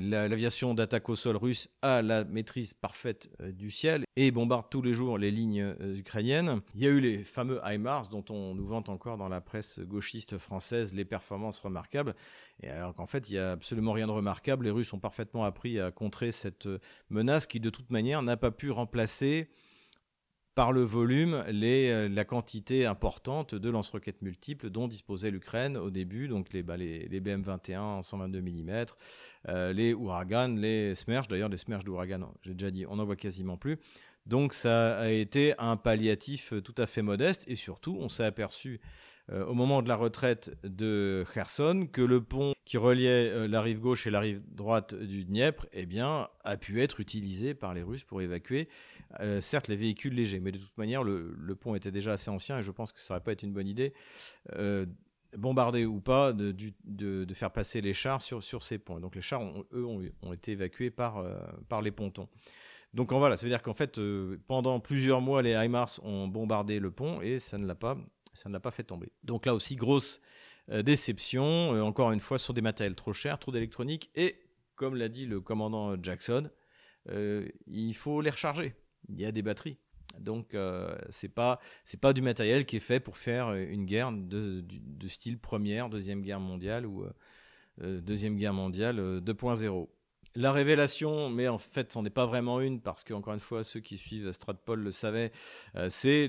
[0.00, 4.80] l'aviation d'attaque au sol russe a la maîtrise parfaite euh, du ciel et bombarde tous
[4.80, 6.60] les jours les lignes euh, ukrainiennes.
[6.74, 9.80] Il y a eu les fameux HIMARS, dont on nous vante encore dans la presse
[9.80, 12.14] gauchiste française les performances remarquables.
[12.62, 14.64] Et alors qu'en fait, il n'y a absolument rien de remarquable.
[14.64, 16.68] Les Russes ont parfaitement appris à contrer cette
[17.10, 19.48] menace qui, de toute manière, n'a pas pu remplacer
[20.54, 26.28] par le volume euh, la quantité importante de lance-roquettes multiples dont disposait l'Ukraine au début,
[26.28, 28.84] donc les, bah, les, BM-21 en 122 mm,
[29.72, 33.56] les Ouragan, les Smerch, d'ailleurs les Smerch d'Ouragan, j'ai déjà dit, on n'en voit quasiment
[33.56, 33.78] plus.
[34.26, 38.80] Donc ça a été un palliatif tout à fait modeste et surtout on s'est aperçu
[39.32, 43.62] euh, au moment de la retraite de Kherson que le pont qui reliait euh, la
[43.62, 47.72] rive gauche et la rive droite du Dniepr eh bien, a pu être utilisé par
[47.72, 48.68] les Russes pour évacuer,
[49.20, 52.58] euh, certes, les véhicules légers, mais de toute manière, le, pont était déjà assez ancien
[52.58, 53.92] et je pense que ça n'aurait pas été une bonne idée,
[55.36, 58.98] bombarder ou pas, de, faire passer les chars sur, ces ponts.
[58.98, 61.24] donc les chars, eux, ont, été évacués par,
[61.68, 62.28] par les pontons.
[62.94, 64.00] Donc voilà, ça veut dire qu'en fait,
[64.46, 67.96] pendant plusieurs mois, les HIMARS ont bombardé le pont et ça ne l'a pas
[68.32, 69.12] ça ne l'a pas fait tomber.
[69.22, 70.20] Donc là aussi, grosse
[70.70, 74.36] euh, déception, euh, encore une fois, sur des matériels trop chers, trop d'électronique, et
[74.76, 76.50] comme l'a dit le commandant Jackson,
[77.08, 78.74] euh, il faut les recharger.
[79.08, 79.78] Il y a des batteries.
[80.18, 80.56] Donc
[81.10, 81.60] c'est pas
[82.00, 84.64] pas du matériel qui est fait pour faire une guerre de
[85.06, 87.06] style première, deuxième guerre mondiale ou
[87.78, 89.88] deuxième guerre mondiale 2.0
[90.34, 93.64] la révélation, mais en fait, c'en est pas vraiment une, parce que, encore une fois,
[93.64, 95.32] ceux qui suivent Stratpol le savaient,
[95.76, 96.28] euh, c'est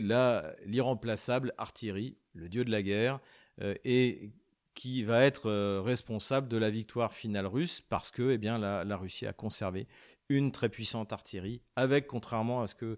[0.65, 3.19] l'irremplaçable artillerie, le dieu de la guerre,
[3.61, 4.31] euh, et
[4.73, 9.27] qui va être euh, responsable de la victoire finale russe, parce que eh la, Russie
[9.27, 9.87] a conservé
[10.29, 12.97] une très puissante artillerie, avec, contrairement à ce que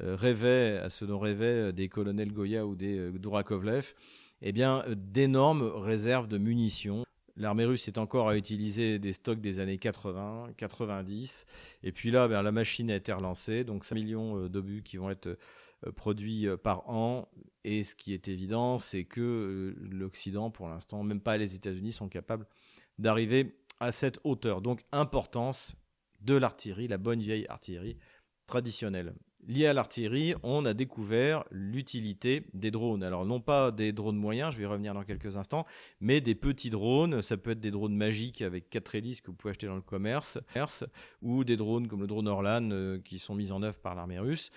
[0.00, 3.94] rêvait, à ce dont rêvaient des colonels Goya ou des Dourakovlev,
[4.42, 7.04] eh bien, d'énormes réserves de munitions
[7.36, 11.46] L'armée russe est encore à utiliser des stocks des années 80, 90.
[11.82, 13.64] Et puis là, ben, la machine a été relancée.
[13.64, 17.28] Donc 5 millions euh, d'obus qui vont être euh, produits euh, par an.
[17.64, 22.08] Et ce qui est évident, c'est que l'Occident, pour l'instant, même pas les États-Unis, sont
[22.08, 22.46] capables
[22.98, 24.60] d'arriver à cette hauteur.
[24.60, 25.74] Donc importance
[26.20, 27.96] de l'artillerie, la bonne vieille artillerie
[28.46, 29.14] traditionnelle
[29.46, 33.02] lié à l'artillerie, on a découvert l'utilité des drones.
[33.02, 35.66] Alors non pas des drones moyens, je vais y revenir dans quelques instants,
[36.00, 37.22] mais des petits drones.
[37.22, 39.82] Ça peut être des drones magiques avec quatre hélices que vous pouvez acheter dans le
[39.82, 40.38] commerce,
[41.22, 44.18] ou des drones comme le drone Orlan euh, qui sont mis en œuvre par l'armée
[44.18, 44.50] russe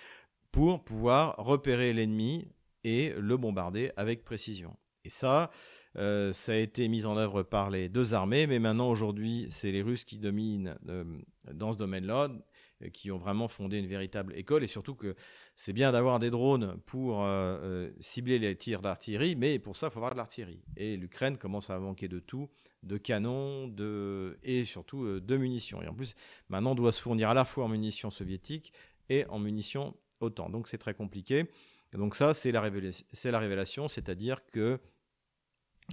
[0.52, 2.48] pour pouvoir repérer l'ennemi
[2.84, 4.76] et le bombarder avec précision.
[5.04, 5.52] Et ça,
[5.98, 9.72] Euh, ça a été mis en œuvre par les deux armées, mais maintenant, aujourd'hui, c'est
[9.72, 11.04] les Russes qui dominent euh,
[11.54, 12.30] dans ce domaine-là,
[12.94, 15.16] qui ont vraiment fondé une véritable école, et surtout que
[15.56, 17.28] c'est bien d'avoir des drones pour
[18.00, 20.62] cibler les tirs d'artillerie, mais pour ça, il faut avoir de l'artillerie.
[20.76, 22.50] Et l'Ukraine commence à manquer de tout,
[22.84, 24.38] de canons, de...
[24.44, 25.82] et surtout de munitions.
[25.82, 26.14] Et en plus,
[26.50, 28.74] maintenant, on doit se fournir à la fois en munitions soviétiques
[29.10, 30.50] et en munitions OTAN.
[30.50, 31.50] Donc c'est très compliqué.
[31.94, 34.80] Donc ça, c'est la révélation, c'est-à-dire que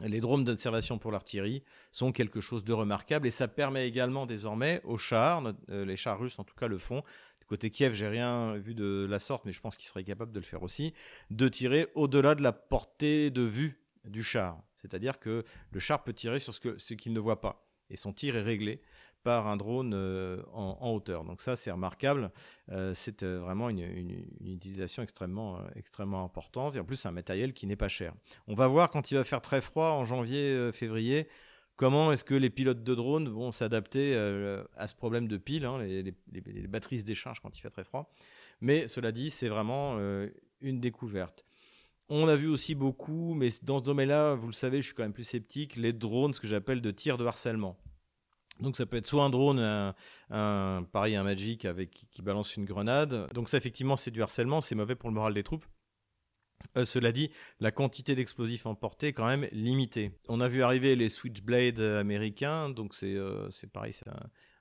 [0.03, 4.81] les drones d'observation pour l'artillerie sont quelque chose de remarquable et ça permet également désormais
[4.85, 7.03] aux chars, euh, les chars russes en tout cas le font,
[7.41, 10.33] du côté Kiev, j'ai rien vu de la sorte, mais je pense qu'ils seraient capables
[10.33, 10.95] de le faire aussi,
[11.31, 14.59] de tirer au-delà de la portée de vue du char.
[14.81, 18.13] C'est-à-dire que le char peut tirer sur ce, ce qu'il ne voit pas et son
[18.13, 18.81] tir est réglé
[19.25, 21.25] par un drone euh, en, hauteur.
[21.25, 22.31] Donc ça, c'est remarquable.
[22.71, 23.81] Euh, c'est euh, vraiment une,
[24.41, 25.59] utilisation extrêmement,
[26.23, 26.77] importante.
[26.77, 28.15] Et en plus, c'est un matériel qui n'est pas cher.
[28.47, 31.27] On va voir quand il va faire très froid en janvier, février,
[31.77, 34.15] comment est-ce que les pilotes de drones vont s'adapter
[34.77, 36.15] à ce problème de pile, hein, les,
[36.69, 38.13] batteries se déchargent quand il fait très froid.
[38.61, 39.99] Mais cela dit, c'est vraiment
[40.61, 41.45] une découverte.
[42.11, 45.03] On a vu aussi beaucoup, mais dans ce domaine-là, vous le savez, je suis quand
[45.03, 47.79] même plus sceptique, les drones, ce que j'appelle de tir de harcèlement.
[48.61, 49.59] Donc ça peut être soit un drone,
[50.31, 51.67] un, pareil, un Magic
[52.11, 53.33] qui balance une grenade.
[53.33, 55.67] Donc ça effectivement c'est du harcèlement, c'est mauvais pour le moral des troupes.
[56.77, 60.13] Euh, cela dit, la quantité d'explosifs emportés est quand même limitée.
[60.29, 64.09] On a vu arriver les Switchblade américains, donc c'est euh, pareil, c'est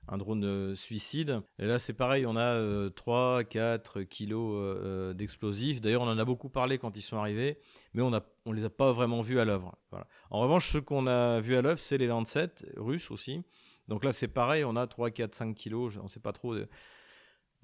[0.08, 1.40] un, drone euh, suicide.
[1.58, 5.80] Et là c'est pareil, on a 3, 4 kilos d'explosifs.
[5.80, 7.58] D'ailleurs on en a beaucoup parlé quand ils sont arrivés,
[7.94, 9.76] mais on ne les a pas vraiment vus à l'œuvre.
[10.30, 13.42] En revanche, ce qu'on a vu à l'œuvre, c'est les Lancet russes aussi.
[13.88, 16.54] Donc là, c'est pareil, on a 3, 4, 5 kilos, on ne sait pas trop,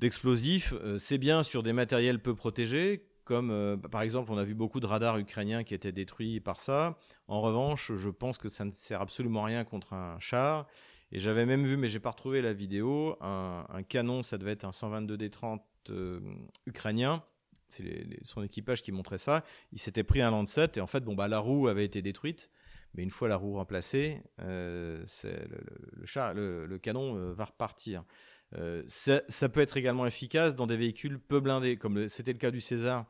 [0.00, 0.72] d'explosifs.
[0.72, 4.54] Euh, c'est bien sur des matériels peu protégés, comme euh, par exemple, on a vu
[4.54, 6.98] beaucoup de radars ukrainiens qui étaient détruits par ça.
[7.28, 10.66] En revanche, je pense que ça ne sert absolument rien contre un char.
[11.12, 14.64] Et j'avais même vu, mais j'ai pas retrouvé la vidéo, un, canon, ça devait être
[14.64, 16.20] un 122 D30 euh,
[16.66, 17.24] ukrainien.
[17.68, 19.44] C'est son équipage qui montrait ça.
[19.72, 22.50] Il s'était pris un Lancet et en fait, bon, bah, la roue avait été détruite.
[22.94, 28.04] Mais une fois la roue remplacée, euh, le, canon euh, va repartir.
[28.56, 32.50] Euh, ça, peut être également efficace dans des véhicules peu blindés, comme c'était le cas
[32.50, 33.06] du César,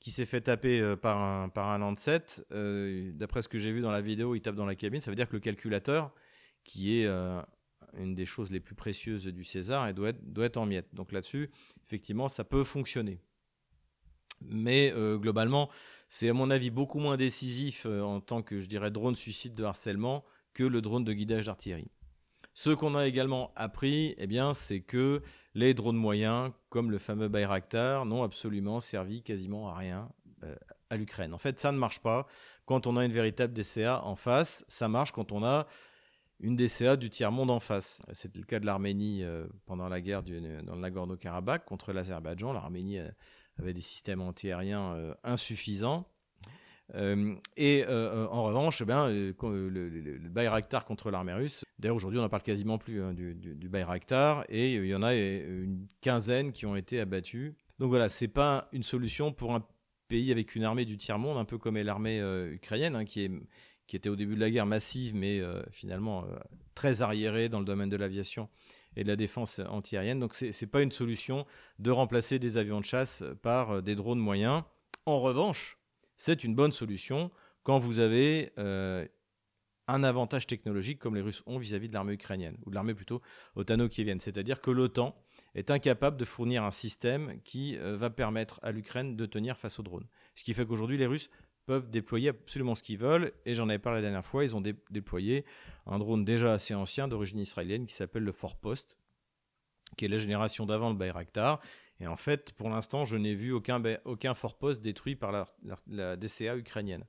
[0.00, 2.24] qui s'est fait taper par, un, Lancet.
[2.50, 5.00] D'après ce que j'ai vu dans la vidéo, il tape dans la cabine.
[5.00, 6.12] Ça veut dire que le calculateur,
[6.64, 7.08] qui est
[7.98, 10.92] une des choses les plus précieuses du César, doit être, doit être en miettes.
[10.92, 11.50] Donc là-dessus,
[11.86, 13.20] effectivement, ça peut fonctionner.
[14.42, 15.70] Mais globalement,
[16.12, 19.54] c'est à mon avis beaucoup moins décisif euh, en tant que, je dirais, drone suicide
[19.54, 20.24] de harcèlement
[20.54, 21.92] que le drone de guidage d'artillerie.
[22.52, 25.22] Ce qu'on a également appris, eh bien, c'est que
[25.54, 30.10] les drones moyens, comme le fameux Bayraktar, n'ont absolument servi quasiment à rien
[30.42, 30.56] euh,
[30.90, 31.32] à l'Ukraine.
[31.32, 32.26] En fait, ça ne marche pas
[32.66, 34.64] quand on a une véritable DCA en face.
[34.66, 35.68] Ça marche quand on a
[36.40, 38.02] une DCA du tiers-monde en face.
[38.14, 42.52] C'était le cas de l'Arménie euh, pendant la guerre dans le Nagorno-Karabakh contre l'Azerbaïdjan.
[42.52, 42.98] L'Arménie
[43.60, 46.06] avait des systèmes antiaériens euh, insuffisants.
[46.94, 52.22] Euh, et euh, en revanche, ben, le, le, Bayraktar contre l'armée russe, d'ailleurs aujourd'hui on
[52.22, 56.50] n'en parle quasiment plus hein, du, du, Bayraktar, et il y en a une quinzaine
[56.50, 57.54] qui ont été abattus.
[57.78, 59.64] Donc voilà, c'est pas une solution pour un
[60.08, 62.18] pays avec une armée du tiers-monde, un peu comme est l'armée
[62.50, 63.30] ukrainienne, hein, qui, est,
[63.86, 66.26] qui était au début de la guerre massive, mais finalement
[66.74, 68.48] très arriérée dans le domaine de l'aviation
[68.96, 70.20] et de la défense antiaérienne.
[70.20, 71.46] Donc ce n'est pas une solution
[71.78, 74.62] de remplacer des avions de chasse par euh, des drones moyens.
[75.06, 75.78] En revanche,
[76.16, 77.30] c'est une bonne solution
[77.62, 79.06] quand vous avez euh,
[79.86, 83.20] un avantage technologique comme les Russes ont vis-à-vis de l'armée ukrainienne, ou de l'armée plutôt
[83.56, 84.20] otano-kievienne.
[84.20, 85.14] C'est-à-dire que l'OTAN
[85.54, 89.78] est incapable de fournir un système qui euh, va permettre à l'Ukraine de tenir face
[89.78, 90.06] aux drones.
[90.34, 91.30] Ce qui fait qu'aujourd'hui, les Russes
[91.66, 93.32] peuvent déployer absolument ce qu'ils veulent.
[93.44, 95.44] Et j'en avais parlé la dernière fois, ils ont déployé
[95.86, 98.96] un drone déjà assez ancien d'origine israélienne qui s'appelle le Forpost,
[99.96, 101.60] qui est la génération d'avant le Bayraktar.
[102.00, 106.56] Et en fait, pour l'instant, je n'ai vu aucun, aucun Forpost détruit par la, DCA
[106.56, 107.04] ukrainienne.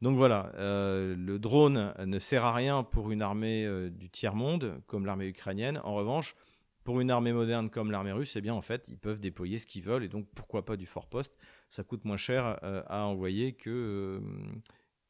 [0.00, 4.80] Donc voilà, euh, le drone ne sert à rien pour une armée euh, du tiers-monde,
[4.88, 5.80] comme l'armée ukrainienne.
[5.84, 6.34] En revanche,
[6.84, 9.66] pour une armée moderne comme l'armée russe, eh bien en fait, ils peuvent déployer ce
[9.66, 11.36] qu'ils veulent et donc pourquoi pas du fort poste
[11.70, 14.20] Ça coûte moins cher euh, à envoyer que, euh,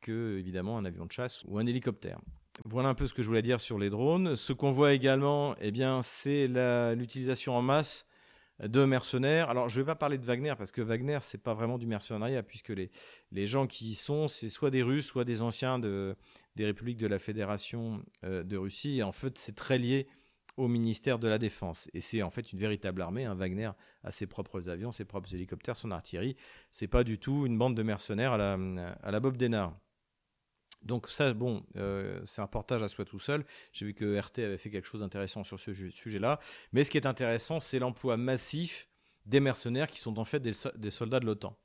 [0.00, 2.20] que évidemment un avion de chasse ou un hélicoptère.
[2.64, 4.36] Voilà un peu ce que je voulais dire sur les drones.
[4.36, 6.48] Ce qu'on voit également, eh bien, c'est
[6.94, 8.06] l'utilisation en masse
[8.62, 9.48] de mercenaires.
[9.48, 11.86] Alors, je ne vais pas parler de Wagner parce que Wagner, c'est pas vraiment du
[11.86, 12.90] mercenariat puisque les,
[13.30, 16.14] les gens qui y sont, c'est soit des Russes, soit des anciens de,
[16.54, 18.98] des républiques de la Fédération euh, de Russie.
[18.98, 20.06] Et en fait, c'est très lié
[20.56, 21.88] au ministère de la Défense.
[21.94, 23.24] Et c'est en fait une véritable armée.
[23.24, 23.34] hein.
[23.34, 23.70] Wagner
[24.04, 26.36] a ses propres avions, ses propres hélicoptères, son artillerie.
[26.70, 28.58] C'est pas du tout une bande de mercenaires à la,
[29.02, 29.74] à la Bob Denard.
[30.84, 33.44] Donc ça, bon, euh, c'est un portage à soi tout seul.
[33.72, 36.40] J'ai vu que RT avait fait quelque chose d'intéressant sur ce sujet-là.
[36.72, 38.88] Mais ce qui est intéressant, c'est l'emploi massif
[39.26, 41.56] des mercenaires qui sont en fait des, soldats de l'OTAN.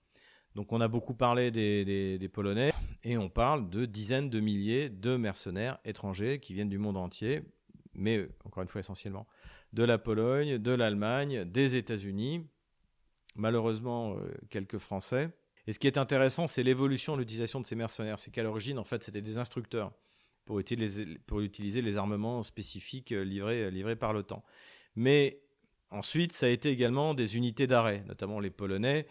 [0.56, 2.73] Donc on a beaucoup parlé des, Polonais
[3.04, 7.41] et on parle de dizaines de milliers de mercenaires étrangers qui viennent du monde entier,
[7.97, 9.27] mais encore une fois essentiellement
[9.73, 12.47] de la Pologne, de l'Allemagne, des États-Unis,
[13.36, 15.29] malheureusement euh, quelques Français.
[15.67, 18.19] Et ce qui est intéressant, c'est l'évolution de l'utilisation de ces mercenaires.
[18.19, 19.91] C'est qu'à l'origine, en fait, c'était des instructeurs
[20.45, 24.43] pour utiliser, les armements spécifiques euh, livrés, euh, livrés par l'OTAN.
[24.95, 25.41] Mais
[25.91, 29.07] ensuite, ça a été également des unités d'arrêt, notamment les Polonais,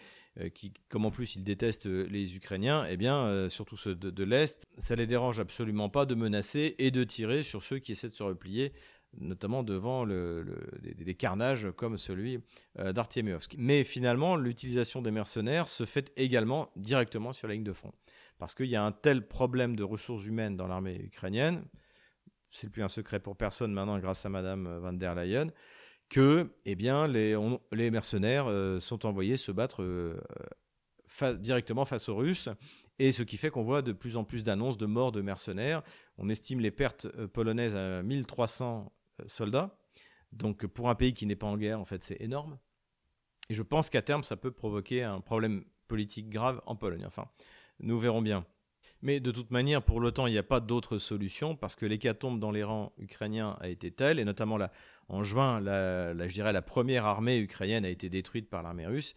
[0.55, 4.97] qui, comme en plus ils détestent les Ukrainiens, eh bien, surtout ceux de, l'Est, ça
[4.97, 8.23] les dérange absolument pas de menacer et de tirer sur ceux qui essaient de se
[8.23, 8.73] replier
[9.21, 12.41] notamment devant des, carnages comme celui
[12.79, 12.93] euh,
[13.59, 17.93] Mais finalement, l'utilisation des mercenaires se fait également directement sur la ligne de front.
[18.39, 21.65] Parce qu'il y a un tel problème de ressources humaines dans l'armée ukrainienne,
[22.51, 25.49] c'est plus un secret pour personne maintenant grâce à Madame van der Leyen,
[26.09, 27.37] que eh bien, les,
[27.73, 30.17] les mercenaires euh, sont envoyés se battre euh,
[31.39, 32.49] directement face aux Russes.
[32.99, 35.83] Et ce qui fait qu'on voit de plus en plus d'annonces de morts de mercenaires.
[36.19, 39.79] On estime les pertes euh, polonaises à 1300 euh, soldats.
[40.33, 42.59] Donc pour un pays qui n'est pas en guerre, en fait, c'est énorme.
[43.49, 47.05] Et je pense qu'à terme, ça peut provoquer un problème politique grave en Pologne.
[47.07, 47.29] Enfin,
[47.81, 48.45] nous verrons bien.
[49.07, 52.41] Mais de toute manière, pour l'OTAN, il n'y a pas d'autre solution parce que l'hécatombe
[52.41, 54.59] dans les rangs ukrainiens a été telle, et notamment
[55.09, 59.15] en juin, je dirais la première armée ukrainienne a été détruite par l'armée russe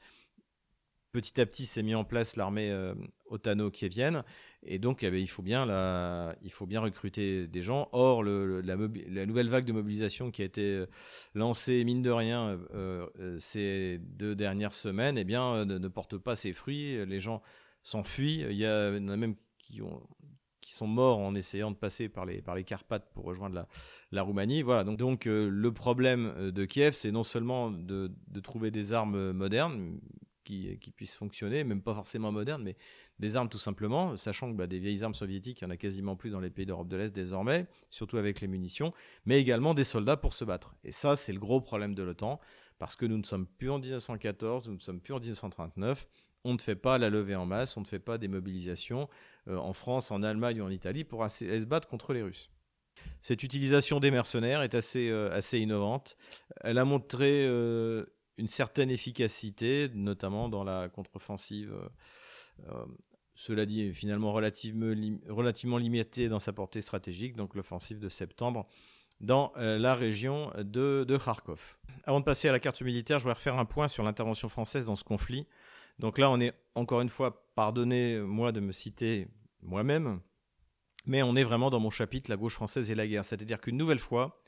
[1.12, 2.94] petit à petit s'est mis en place l'armée euh,
[3.30, 4.24] otano-kievienne.
[4.64, 5.66] Et donc, eh ben, il, faut bien
[6.44, 7.90] il faut bien recruter des gens.
[7.94, 8.76] Or, la,
[9.26, 10.86] nouvelle vague de mobilisation qui a été euh,
[11.34, 16.54] lancée, mine de rien, euh, ces deux dernières semaines, eh bien, ne, porte pas ses
[16.54, 17.06] fruits.
[17.06, 17.42] Les gens
[17.82, 18.46] s'enfuient.
[18.50, 19.36] Il y, a même
[19.70, 20.02] qui, ont,
[20.62, 23.66] qui sont morts en essayant de passer par les, par Carpates pour rejoindre
[24.12, 24.64] la, Roumanie.
[24.64, 30.00] Voilà, donc, donc le problème de Kiev, c'est non seulement de, trouver des armes modernes,
[30.44, 32.76] qui, puissent fonctionner, même pas forcément modernes, mais
[33.20, 35.78] des armes tout simplement, sachant que bah, des vieilles armes soviétiques, il n'y en a
[35.78, 38.92] quasiment plus dans les pays d'Europe de l'Est désormais, surtout avec les munitions,
[39.26, 40.76] mais également des soldats pour se battre.
[40.84, 42.40] Et ça, c'est le gros problème de l'OTAN,
[42.80, 46.08] parce que nous ne sommes plus en 1914, nous ne sommes plus en 1939,
[46.44, 49.10] on ne fait pas la levée en masse, on ne fait pas des mobilisations
[49.48, 52.50] euh, en France, en Allemagne ou en Italie pour se battre contre les Russes.
[53.22, 56.18] Cette utilisation des mercenaires est assez, euh, assez innovante.
[56.62, 58.06] Elle a montré euh,
[58.38, 61.74] une certaine efficacité, notamment dans la contre-offensive.
[63.36, 64.94] Cela dit, finalement relativement,
[65.30, 68.68] relativement limitée dans sa portée stratégique, donc l'offensive de septembre
[69.22, 71.78] dans la région de, de, Kharkov.
[72.06, 74.86] Avant de passer à la carte militaire, je voudrais refaire un point sur l'intervention française
[74.86, 75.46] dans ce conflit.
[76.00, 79.28] Donc là, on est encore une fois, pardonnez-moi de me citer
[79.62, 80.22] moi-même,
[81.06, 83.26] mais on est vraiment dans mon chapitre La gauche française et la guerre.
[83.26, 84.42] C'est-à-dire qu'une nouvelle fois,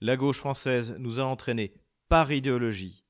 [0.00, 1.72] la gauche française nous a entraînés
[2.08, 3.04] par idéologie,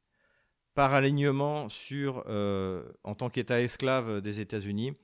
[0.74, 4.94] par alignement sur, euh, en tant qu'État esclave des États-Unis,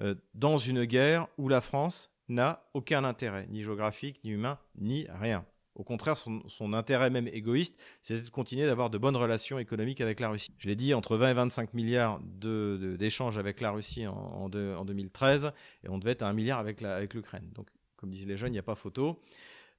[0.00, 5.06] euh, dans une guerre où la France n'a aucun intérêt, ni géographique, ni humain, ni
[5.10, 5.44] rien.
[5.80, 10.20] Au contraire, son, intérêt même égoïste, c'est de continuer d'avoir de bonnes relations économiques avec
[10.20, 10.52] la Russie.
[10.58, 15.88] Je l'ai dit, entre 20 et 25 milliards d'échanges avec la Russie en, 2013, et
[15.88, 17.48] on devait être à un milliard avec l'Ukraine.
[17.54, 19.22] Donc, comme disent les jeunes, il n'y a pas photo.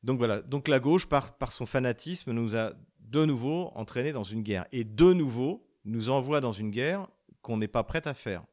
[0.01, 4.41] Donc voilà, donc la gauche, par, son fanatisme, nous a de nouveau entraînés dans une
[4.41, 4.65] guerre.
[4.71, 7.07] Et de nouveau, nous envoie dans une guerre
[7.43, 8.43] qu'on n'est pas prêt à faire.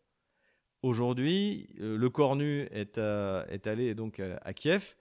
[0.82, 4.96] Aujourd'hui, euh, le Cornu est, est allé donc à, Kiev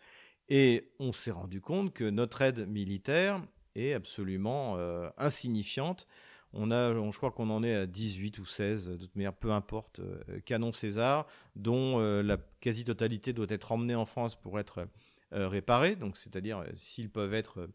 [0.49, 3.41] et on s'est rendu compte que notre aide militaire
[3.75, 6.07] est absolument euh, insignifiante.
[6.53, 9.51] On a, je crois qu'on en est à 18 ou 16, de toute manière, peu
[9.51, 14.87] importe, euh, canons César, dont la quasi-totalité doit être emmenée en France pour être
[15.31, 15.95] réparée.
[15.95, 17.67] Donc, c'est-à-dire s'ils peuvent être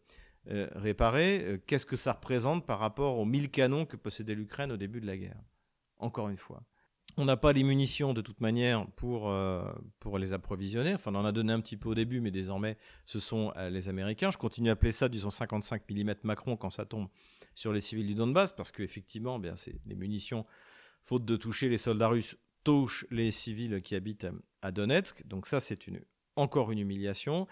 [0.49, 4.77] euh, euh, qu'est-ce que ça représente par rapport aux 1000 canons que possédait l'Ukraine au
[4.77, 5.41] début de la guerre?
[5.99, 6.63] Encore une fois.
[7.17, 9.63] On n'a pas les munitions de toute manière pour, euh,
[9.99, 10.95] pour les approvisionner.
[10.95, 13.87] Enfin, on en a donné un petit peu au début, mais désormais, ce sont les
[13.87, 14.31] Américains.
[14.31, 17.07] Je continue à appeler ça du 155 mm Macron quand ça tombe
[17.55, 19.53] sur les civils du Donbass, parce qu'effectivement, bien,
[19.85, 20.45] les munitions,
[21.03, 24.27] faute de toucher les soldats russes, touchent les civils qui habitent
[24.61, 25.25] à Donetsk.
[25.27, 26.01] Donc ça, c'est une,
[26.35, 27.47] encore une humiliation.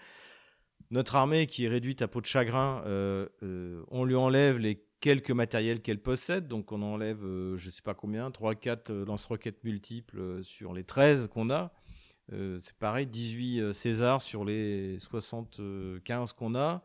[0.90, 4.84] Notre armée qui est réduite à peau de chagrin, euh, euh, on lui enlève les
[5.02, 6.48] quelques matériels qu'elle possède.
[6.48, 11.28] Donc on enlève, euh, je ne sais pas combien, 3-4 lance-roquettes multiples sur les 13
[11.28, 11.74] qu'on a.
[12.30, 16.82] c'est pareil, 18 César sur les 75 qu'on a.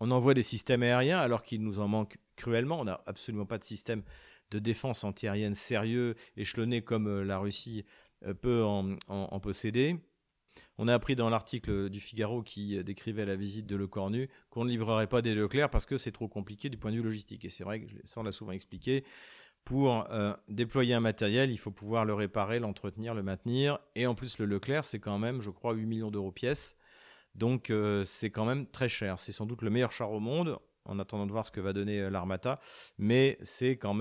[0.00, 2.80] On envoie des systèmes aériens alors qu'il nous en manque cruellement.
[2.80, 4.02] On n'a absolument pas de système
[4.50, 7.84] de défense antiaérienne sérieux, échelonné comme la Russie
[8.40, 9.96] peut en posséder.
[10.78, 14.64] On a appris dans l'article du Figaro qui décrivait la visite de Le Cornu qu'on
[14.64, 17.44] ne livrerait pas des Leclerc parce que c'est trop compliqué du point de vue logistique.
[17.44, 19.04] Et c'est vrai que ça, on l'a souvent expliqué.
[19.64, 23.78] Pour euh, déployer un matériel, il faut pouvoir le réparer, l'entretenir, le maintenir.
[23.96, 26.76] Et en plus, le Leclerc, c'est quand même, je crois, 8 millions d'euros pièce.
[27.34, 29.18] Donc, euh, c'est quand même très cher.
[29.18, 31.74] C'est sans doute le meilleur char au monde en attendant de voir ce que va
[31.74, 32.60] donner euh, l'Armata.
[32.96, 33.94] Mais c'est quand,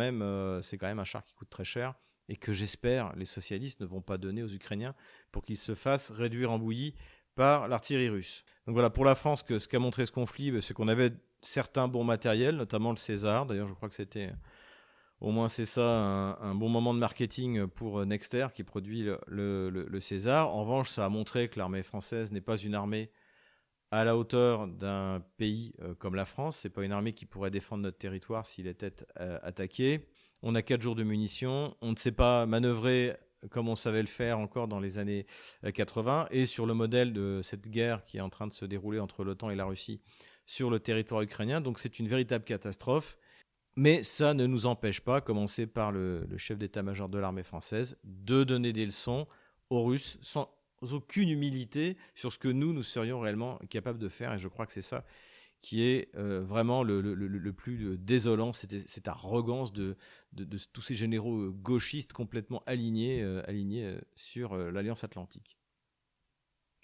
[0.61, 1.95] c'est quand même un char qui coûte très cher
[2.30, 4.95] et que j'espère les socialistes ne vont pas donner aux Ukrainiens
[5.32, 6.93] pour qu'ils se fassent réduire en bouillie
[7.36, 8.43] par l'artillerie russe.
[8.65, 11.11] Donc voilà, pour la France, que, ce qu'a montré ce conflit, bah, c'est qu'on avait
[11.41, 13.45] certains bons matériels, notamment le César.
[13.45, 14.32] D'ailleurs, je crois que c'était
[15.19, 15.84] au moins c'est ça
[16.41, 20.53] un, bon moment de marketing pour Nexter qui produit le, César.
[20.53, 23.09] En revanche, ça a montré que l'armée française n'est pas une armée
[23.89, 26.57] à la hauteur d'un pays euh, comme la France.
[26.57, 30.09] C'est pas une armée qui pourrait défendre notre territoire s'il était euh, attaqué
[30.43, 33.15] on a 4 jours de munitions, on ne sait pas manœuvrer
[33.49, 35.25] comme on savait le faire encore dans les années
[35.73, 38.65] 80, euh, et sur le modèle de cette guerre qui est en train de se
[38.65, 40.01] dérouler entre l'OTAN et la Russie
[40.45, 41.61] sur le territoire ukrainien.
[41.61, 43.17] Donc c'est une véritable catastrophe.
[43.79, 47.99] Mais ça ne nous empêche pas, commencer par le, le chef d'état-major de l'armée française,
[48.03, 49.27] de donner des leçons
[49.69, 54.33] aux Russes sans aucune humilité sur ce que nous, nous serions réellement capables de faire.
[54.33, 55.05] Et je crois que c'est ça
[55.61, 59.97] qui est euh, vraiment le, plus euh, désolant, cette, arrogance de,
[60.73, 65.57] tous ces généraux euh, gauchistes complètement alignés, alignés sur l'Alliance Atlantique.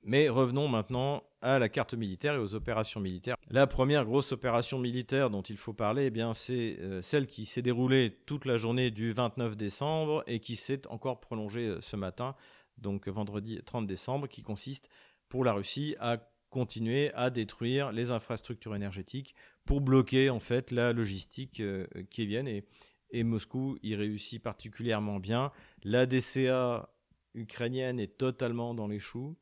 [0.05, 3.37] Mais revenons maintenant à la carte militaire et aux opérations militaires.
[3.49, 7.61] La première grosse opération militaire dont il faut parler, eh bien, c'est celle qui s'est
[7.61, 12.35] déroulée toute la journée du 29 décembre et qui s'est encore prolongée ce matin,
[12.77, 14.89] donc vendredi 30 décembre, qui consiste
[15.29, 16.17] pour la Russie à
[16.53, 19.33] continuer à détruire les infrastructures énergétiques
[19.65, 22.63] pour bloquer en fait la logistique euh, qui vienne et,
[23.09, 25.51] et Moscou y réussit particulièrement bien.
[25.83, 26.93] La DCA
[27.33, 29.35] ukrainienne est totalement dans les choux.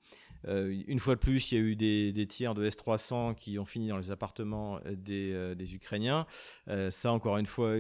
[0.48, 3.66] Euh, une fois de plus, il y a eu des, tirs de S-300 qui ont
[3.66, 6.26] fini dans les appartements des, euh, Ukrainiens.
[6.90, 7.76] ça, encore une fois,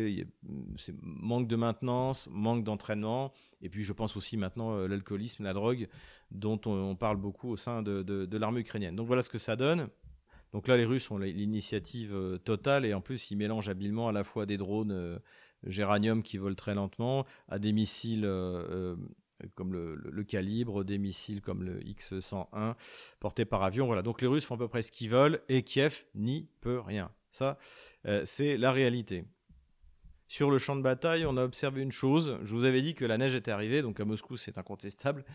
[0.78, 3.34] c'est manque de maintenance, manque d'entraînement.
[3.62, 5.88] Et puis, je pense aussi maintenant l'alcoolisme, la drogue,
[6.32, 8.95] dont on, parle beaucoup au sein de l'armée ukrainienne.
[8.95, 9.89] Donc voilà ce que ça donne.
[10.53, 14.24] Donc là, les Russes ont l'initiative totale et en plus, ils mélangent habilement à la
[14.24, 15.20] fois des drones
[15.66, 18.26] géranium qui volent très lentement à des missiles
[19.55, 22.75] comme le, calibre, des missiles comme le X-101
[23.19, 23.85] portés par avion.
[23.85, 26.79] Voilà, donc les Russes font à peu près ce qu'ils veulent et Kiev n'y peut
[26.79, 27.11] rien.
[27.31, 27.57] Ça,
[28.05, 29.25] euh, c'est la réalité.
[30.27, 32.37] Sur le champ de bataille, on a observé une chose.
[32.43, 35.25] Je vous avais dit que la neige était arrivée, donc à Moscou, c'est incontestable.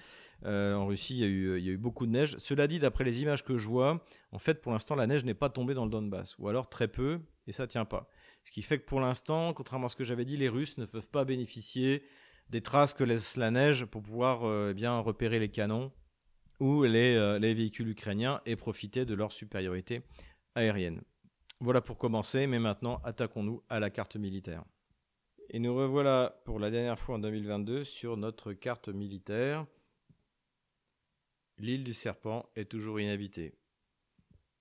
[0.47, 2.35] Euh, en Russie, il y, a eu, il y, a eu, beaucoup de neige.
[2.39, 4.03] Cela dit, d'après les images que je vois,
[4.33, 6.89] en fait, pour l'instant, la neige n'est pas tombée dans le Donbass, ou alors très
[6.89, 8.09] peu, et ça tient pas.
[8.45, 10.87] Ce qui fait que pour l'instant, contrairement à ce que j'avais dit, les Russes ne
[10.87, 12.03] peuvent pas bénéficier
[12.49, 15.93] des traces que laisse la neige pour pouvoir euh, eh bien repérer les canons
[16.61, 20.03] ou euh, les, véhicules ukrainiens et profiter de leur supériorité
[20.55, 21.03] aérienne.
[21.61, 24.65] Voilà pour commencer, mais maintenant attaquons-nous à la carte militaire.
[25.51, 29.67] Et nous revoilà pour la dernière fois en 2022 sur notre carte militaire.
[31.59, 33.55] L'île du Serpent est toujours inhabitée.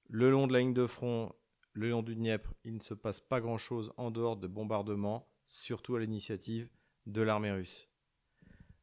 [0.07, 1.33] Le long de la ligne de front,
[1.73, 5.95] le long du Dniepr, il ne se passe pas grand-chose en dehors de bombardements, surtout
[5.95, 6.69] à l'initiative
[7.05, 7.87] de l'armée russe.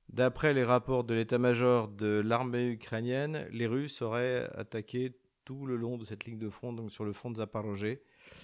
[0.09, 5.97] D'après les rapports de l'état-major de l'armée ukrainienne, les Russes auraient attaqué tout le long
[5.97, 7.99] de cette ligne de front, donc sur le front de Zaporozhye,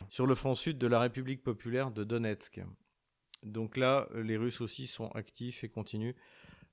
[0.08, 2.62] sur le front sud de la République populaire de Donetsk.
[3.42, 6.14] Donc là, les Russes aussi sont actifs et continuent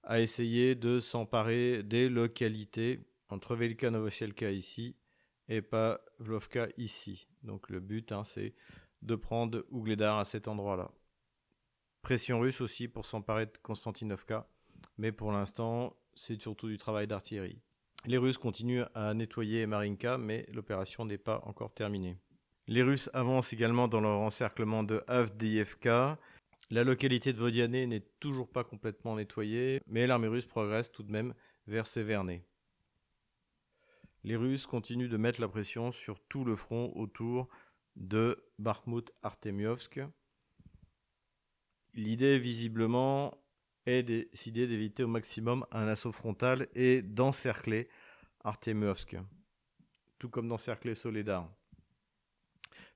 [0.03, 4.95] à essayer de s'emparer des localités entre Velika Novosielka ici
[5.49, 7.27] et Pavlovka ici.
[7.43, 8.53] Donc le but, hein, c'est
[9.01, 10.91] de prendre Ougledar à cet endroit-là.
[12.05, 14.47] Pression russe aussi pour s'emparer de Konstantinovka,
[14.99, 17.59] mais pour l'instant, c'est surtout du travail d'artillerie.
[18.05, 22.19] Les Russes continuent à nettoyer Marinka, mais l'opération n'est pas encore terminée.
[22.67, 26.19] Les Russes avancent également dans leur encerclement de Avdiivka.
[26.69, 31.11] La localité de Vodiane n'est toujours pas complètement nettoyée, mais l'armée russe progresse tout de
[31.11, 31.33] même
[31.65, 32.45] vers Sévernay.
[34.23, 37.49] Les Russes continuent de mettre la pression sur tout le front autour
[37.95, 40.05] de Bakhmut-Artemiovsk.
[41.95, 43.37] L'idée, visiblement,
[43.85, 47.87] est décider d'éviter au maximum un assaut frontal et d'encercler
[48.43, 49.15] Artemovsk,
[50.19, 51.49] tout comme d'encercler Soledar.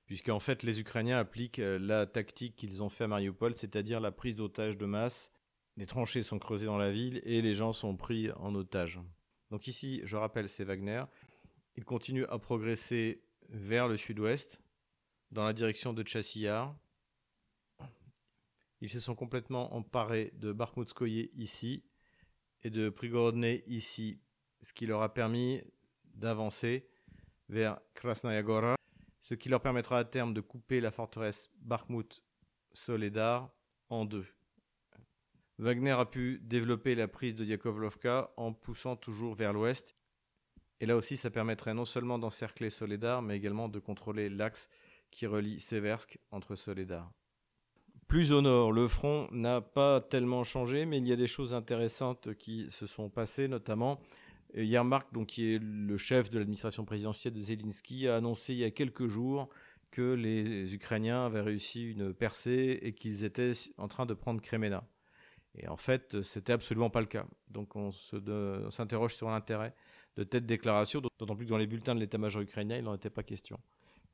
[0.04, 4.10] Puisqu'en fait, les Ukrainiens appliquent euh, la tactique qu'ils ont fait à Mariupol, c'est-à-dire la
[4.10, 5.32] prise d'otages de masse.
[5.76, 9.00] Les tranchées sont creusées dans la ville et les gens sont pris en otage.
[9.50, 11.04] Donc ici, je rappelle, c'est Wagner.
[11.76, 14.60] Ils continuent à progresser vers le sud-ouest,
[15.30, 16.76] dans la direction de Chassillard,
[18.80, 21.84] ils se sont complètement emparés de Barkmoutskoye ici
[22.62, 24.20] et de Prigorodne ici
[24.62, 25.62] ce qui leur a permis
[26.14, 26.86] d'avancer
[27.48, 28.76] vers Krasnaya Gora,
[29.22, 33.50] ce qui leur permettra à terme de couper la forteresse Bakhmut-Soledar
[33.88, 34.26] en deux.
[35.58, 39.94] Wagner a pu développer la prise de Yakovlovka en poussant toujours vers l'ouest.
[40.80, 44.70] Et là aussi, ça permettrait non seulement d'encercler Soledar, mais également de contrôler l'axe
[45.10, 47.12] qui relie Seversk entre Soledar.
[48.10, 51.54] Plus au nord, le front n'a pas tellement changé, mais il y a des choses
[51.54, 54.00] intéressantes qui se sont passées, notamment
[54.52, 58.64] Yermak, donc, qui est le chef de l'administration présidentielle de Zelensky, a annoncé il y
[58.64, 59.48] a quelques jours
[59.92, 64.82] que les Ukrainiens avaient réussi une percée et qu'ils étaient en train de prendre Kremena.
[65.54, 67.26] Et en fait, c'était absolument pas le cas.
[67.48, 69.72] Donc on s'interroge sur l'intérêt
[70.16, 73.08] de telle déclaration, d'autant plus que dans les bulletins de l'état-major ukrainien, il n'en était
[73.08, 73.60] pas question.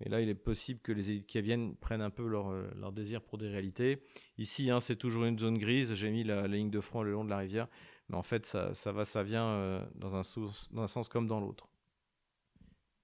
[0.01, 2.93] Mais là, il est possible que les élites viennent prennent un peu leur, euh, leur
[2.93, 4.03] désir pour des réalités.
[4.37, 5.95] Ici, hein, c'est toujours une zone grise.
[5.95, 7.69] J'ai mis la, ligne de front le long de la rivière.
[8.09, 11.69] Mais en fait, ça, va, ça vient euh, dans un sens comme dans l'autre.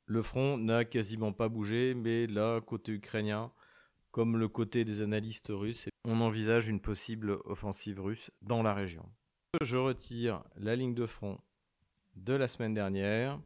[0.07, 3.51] Le front n'a quasiment pas bougé, mais là, côté ukrainien,
[4.11, 9.09] comme le côté des analystes russes, on envisage une possible offensive russe dans la région.
[9.63, 11.39] Je retire la ligne de front
[12.17, 13.41] de la semaine dernière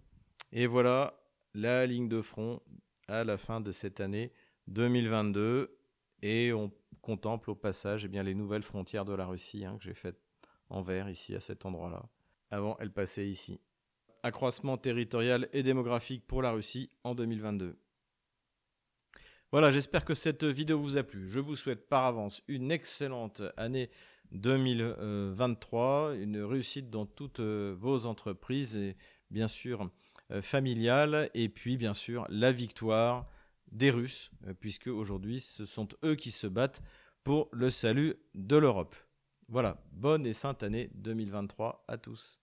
[0.53, 1.20] et voilà
[1.55, 2.61] la ligne de front
[3.09, 4.33] à la fin de cette année
[4.69, 5.79] 2022
[6.23, 9.85] et on contemple au passage eh bien, les nouvelles frontières de la Russie hein, que
[9.85, 10.21] j'ai faites
[10.69, 12.09] en vert ici à cet endroit-là.
[12.51, 13.61] Avant, elle passait ici.
[14.23, 17.79] Accroissement territorial et démographique pour la Russie en 2022.
[19.53, 21.29] Voilà, j'espère que cette vidéo vous a plu.
[21.29, 23.91] Je vous souhaite par avance une excellente année
[24.33, 28.97] 2023, une réussite dans toutes euh, vos entreprises et
[29.31, 29.89] bien sûr
[30.33, 33.29] euh, familiales, et puis bien sûr la victoire
[33.72, 36.83] des Russes, euh, puisque aujourd'hui ce sont eux qui se battent
[37.24, 38.95] pour le salut de l'Europe.
[39.49, 42.41] Voilà, bonne et sainte année 2023 à tous.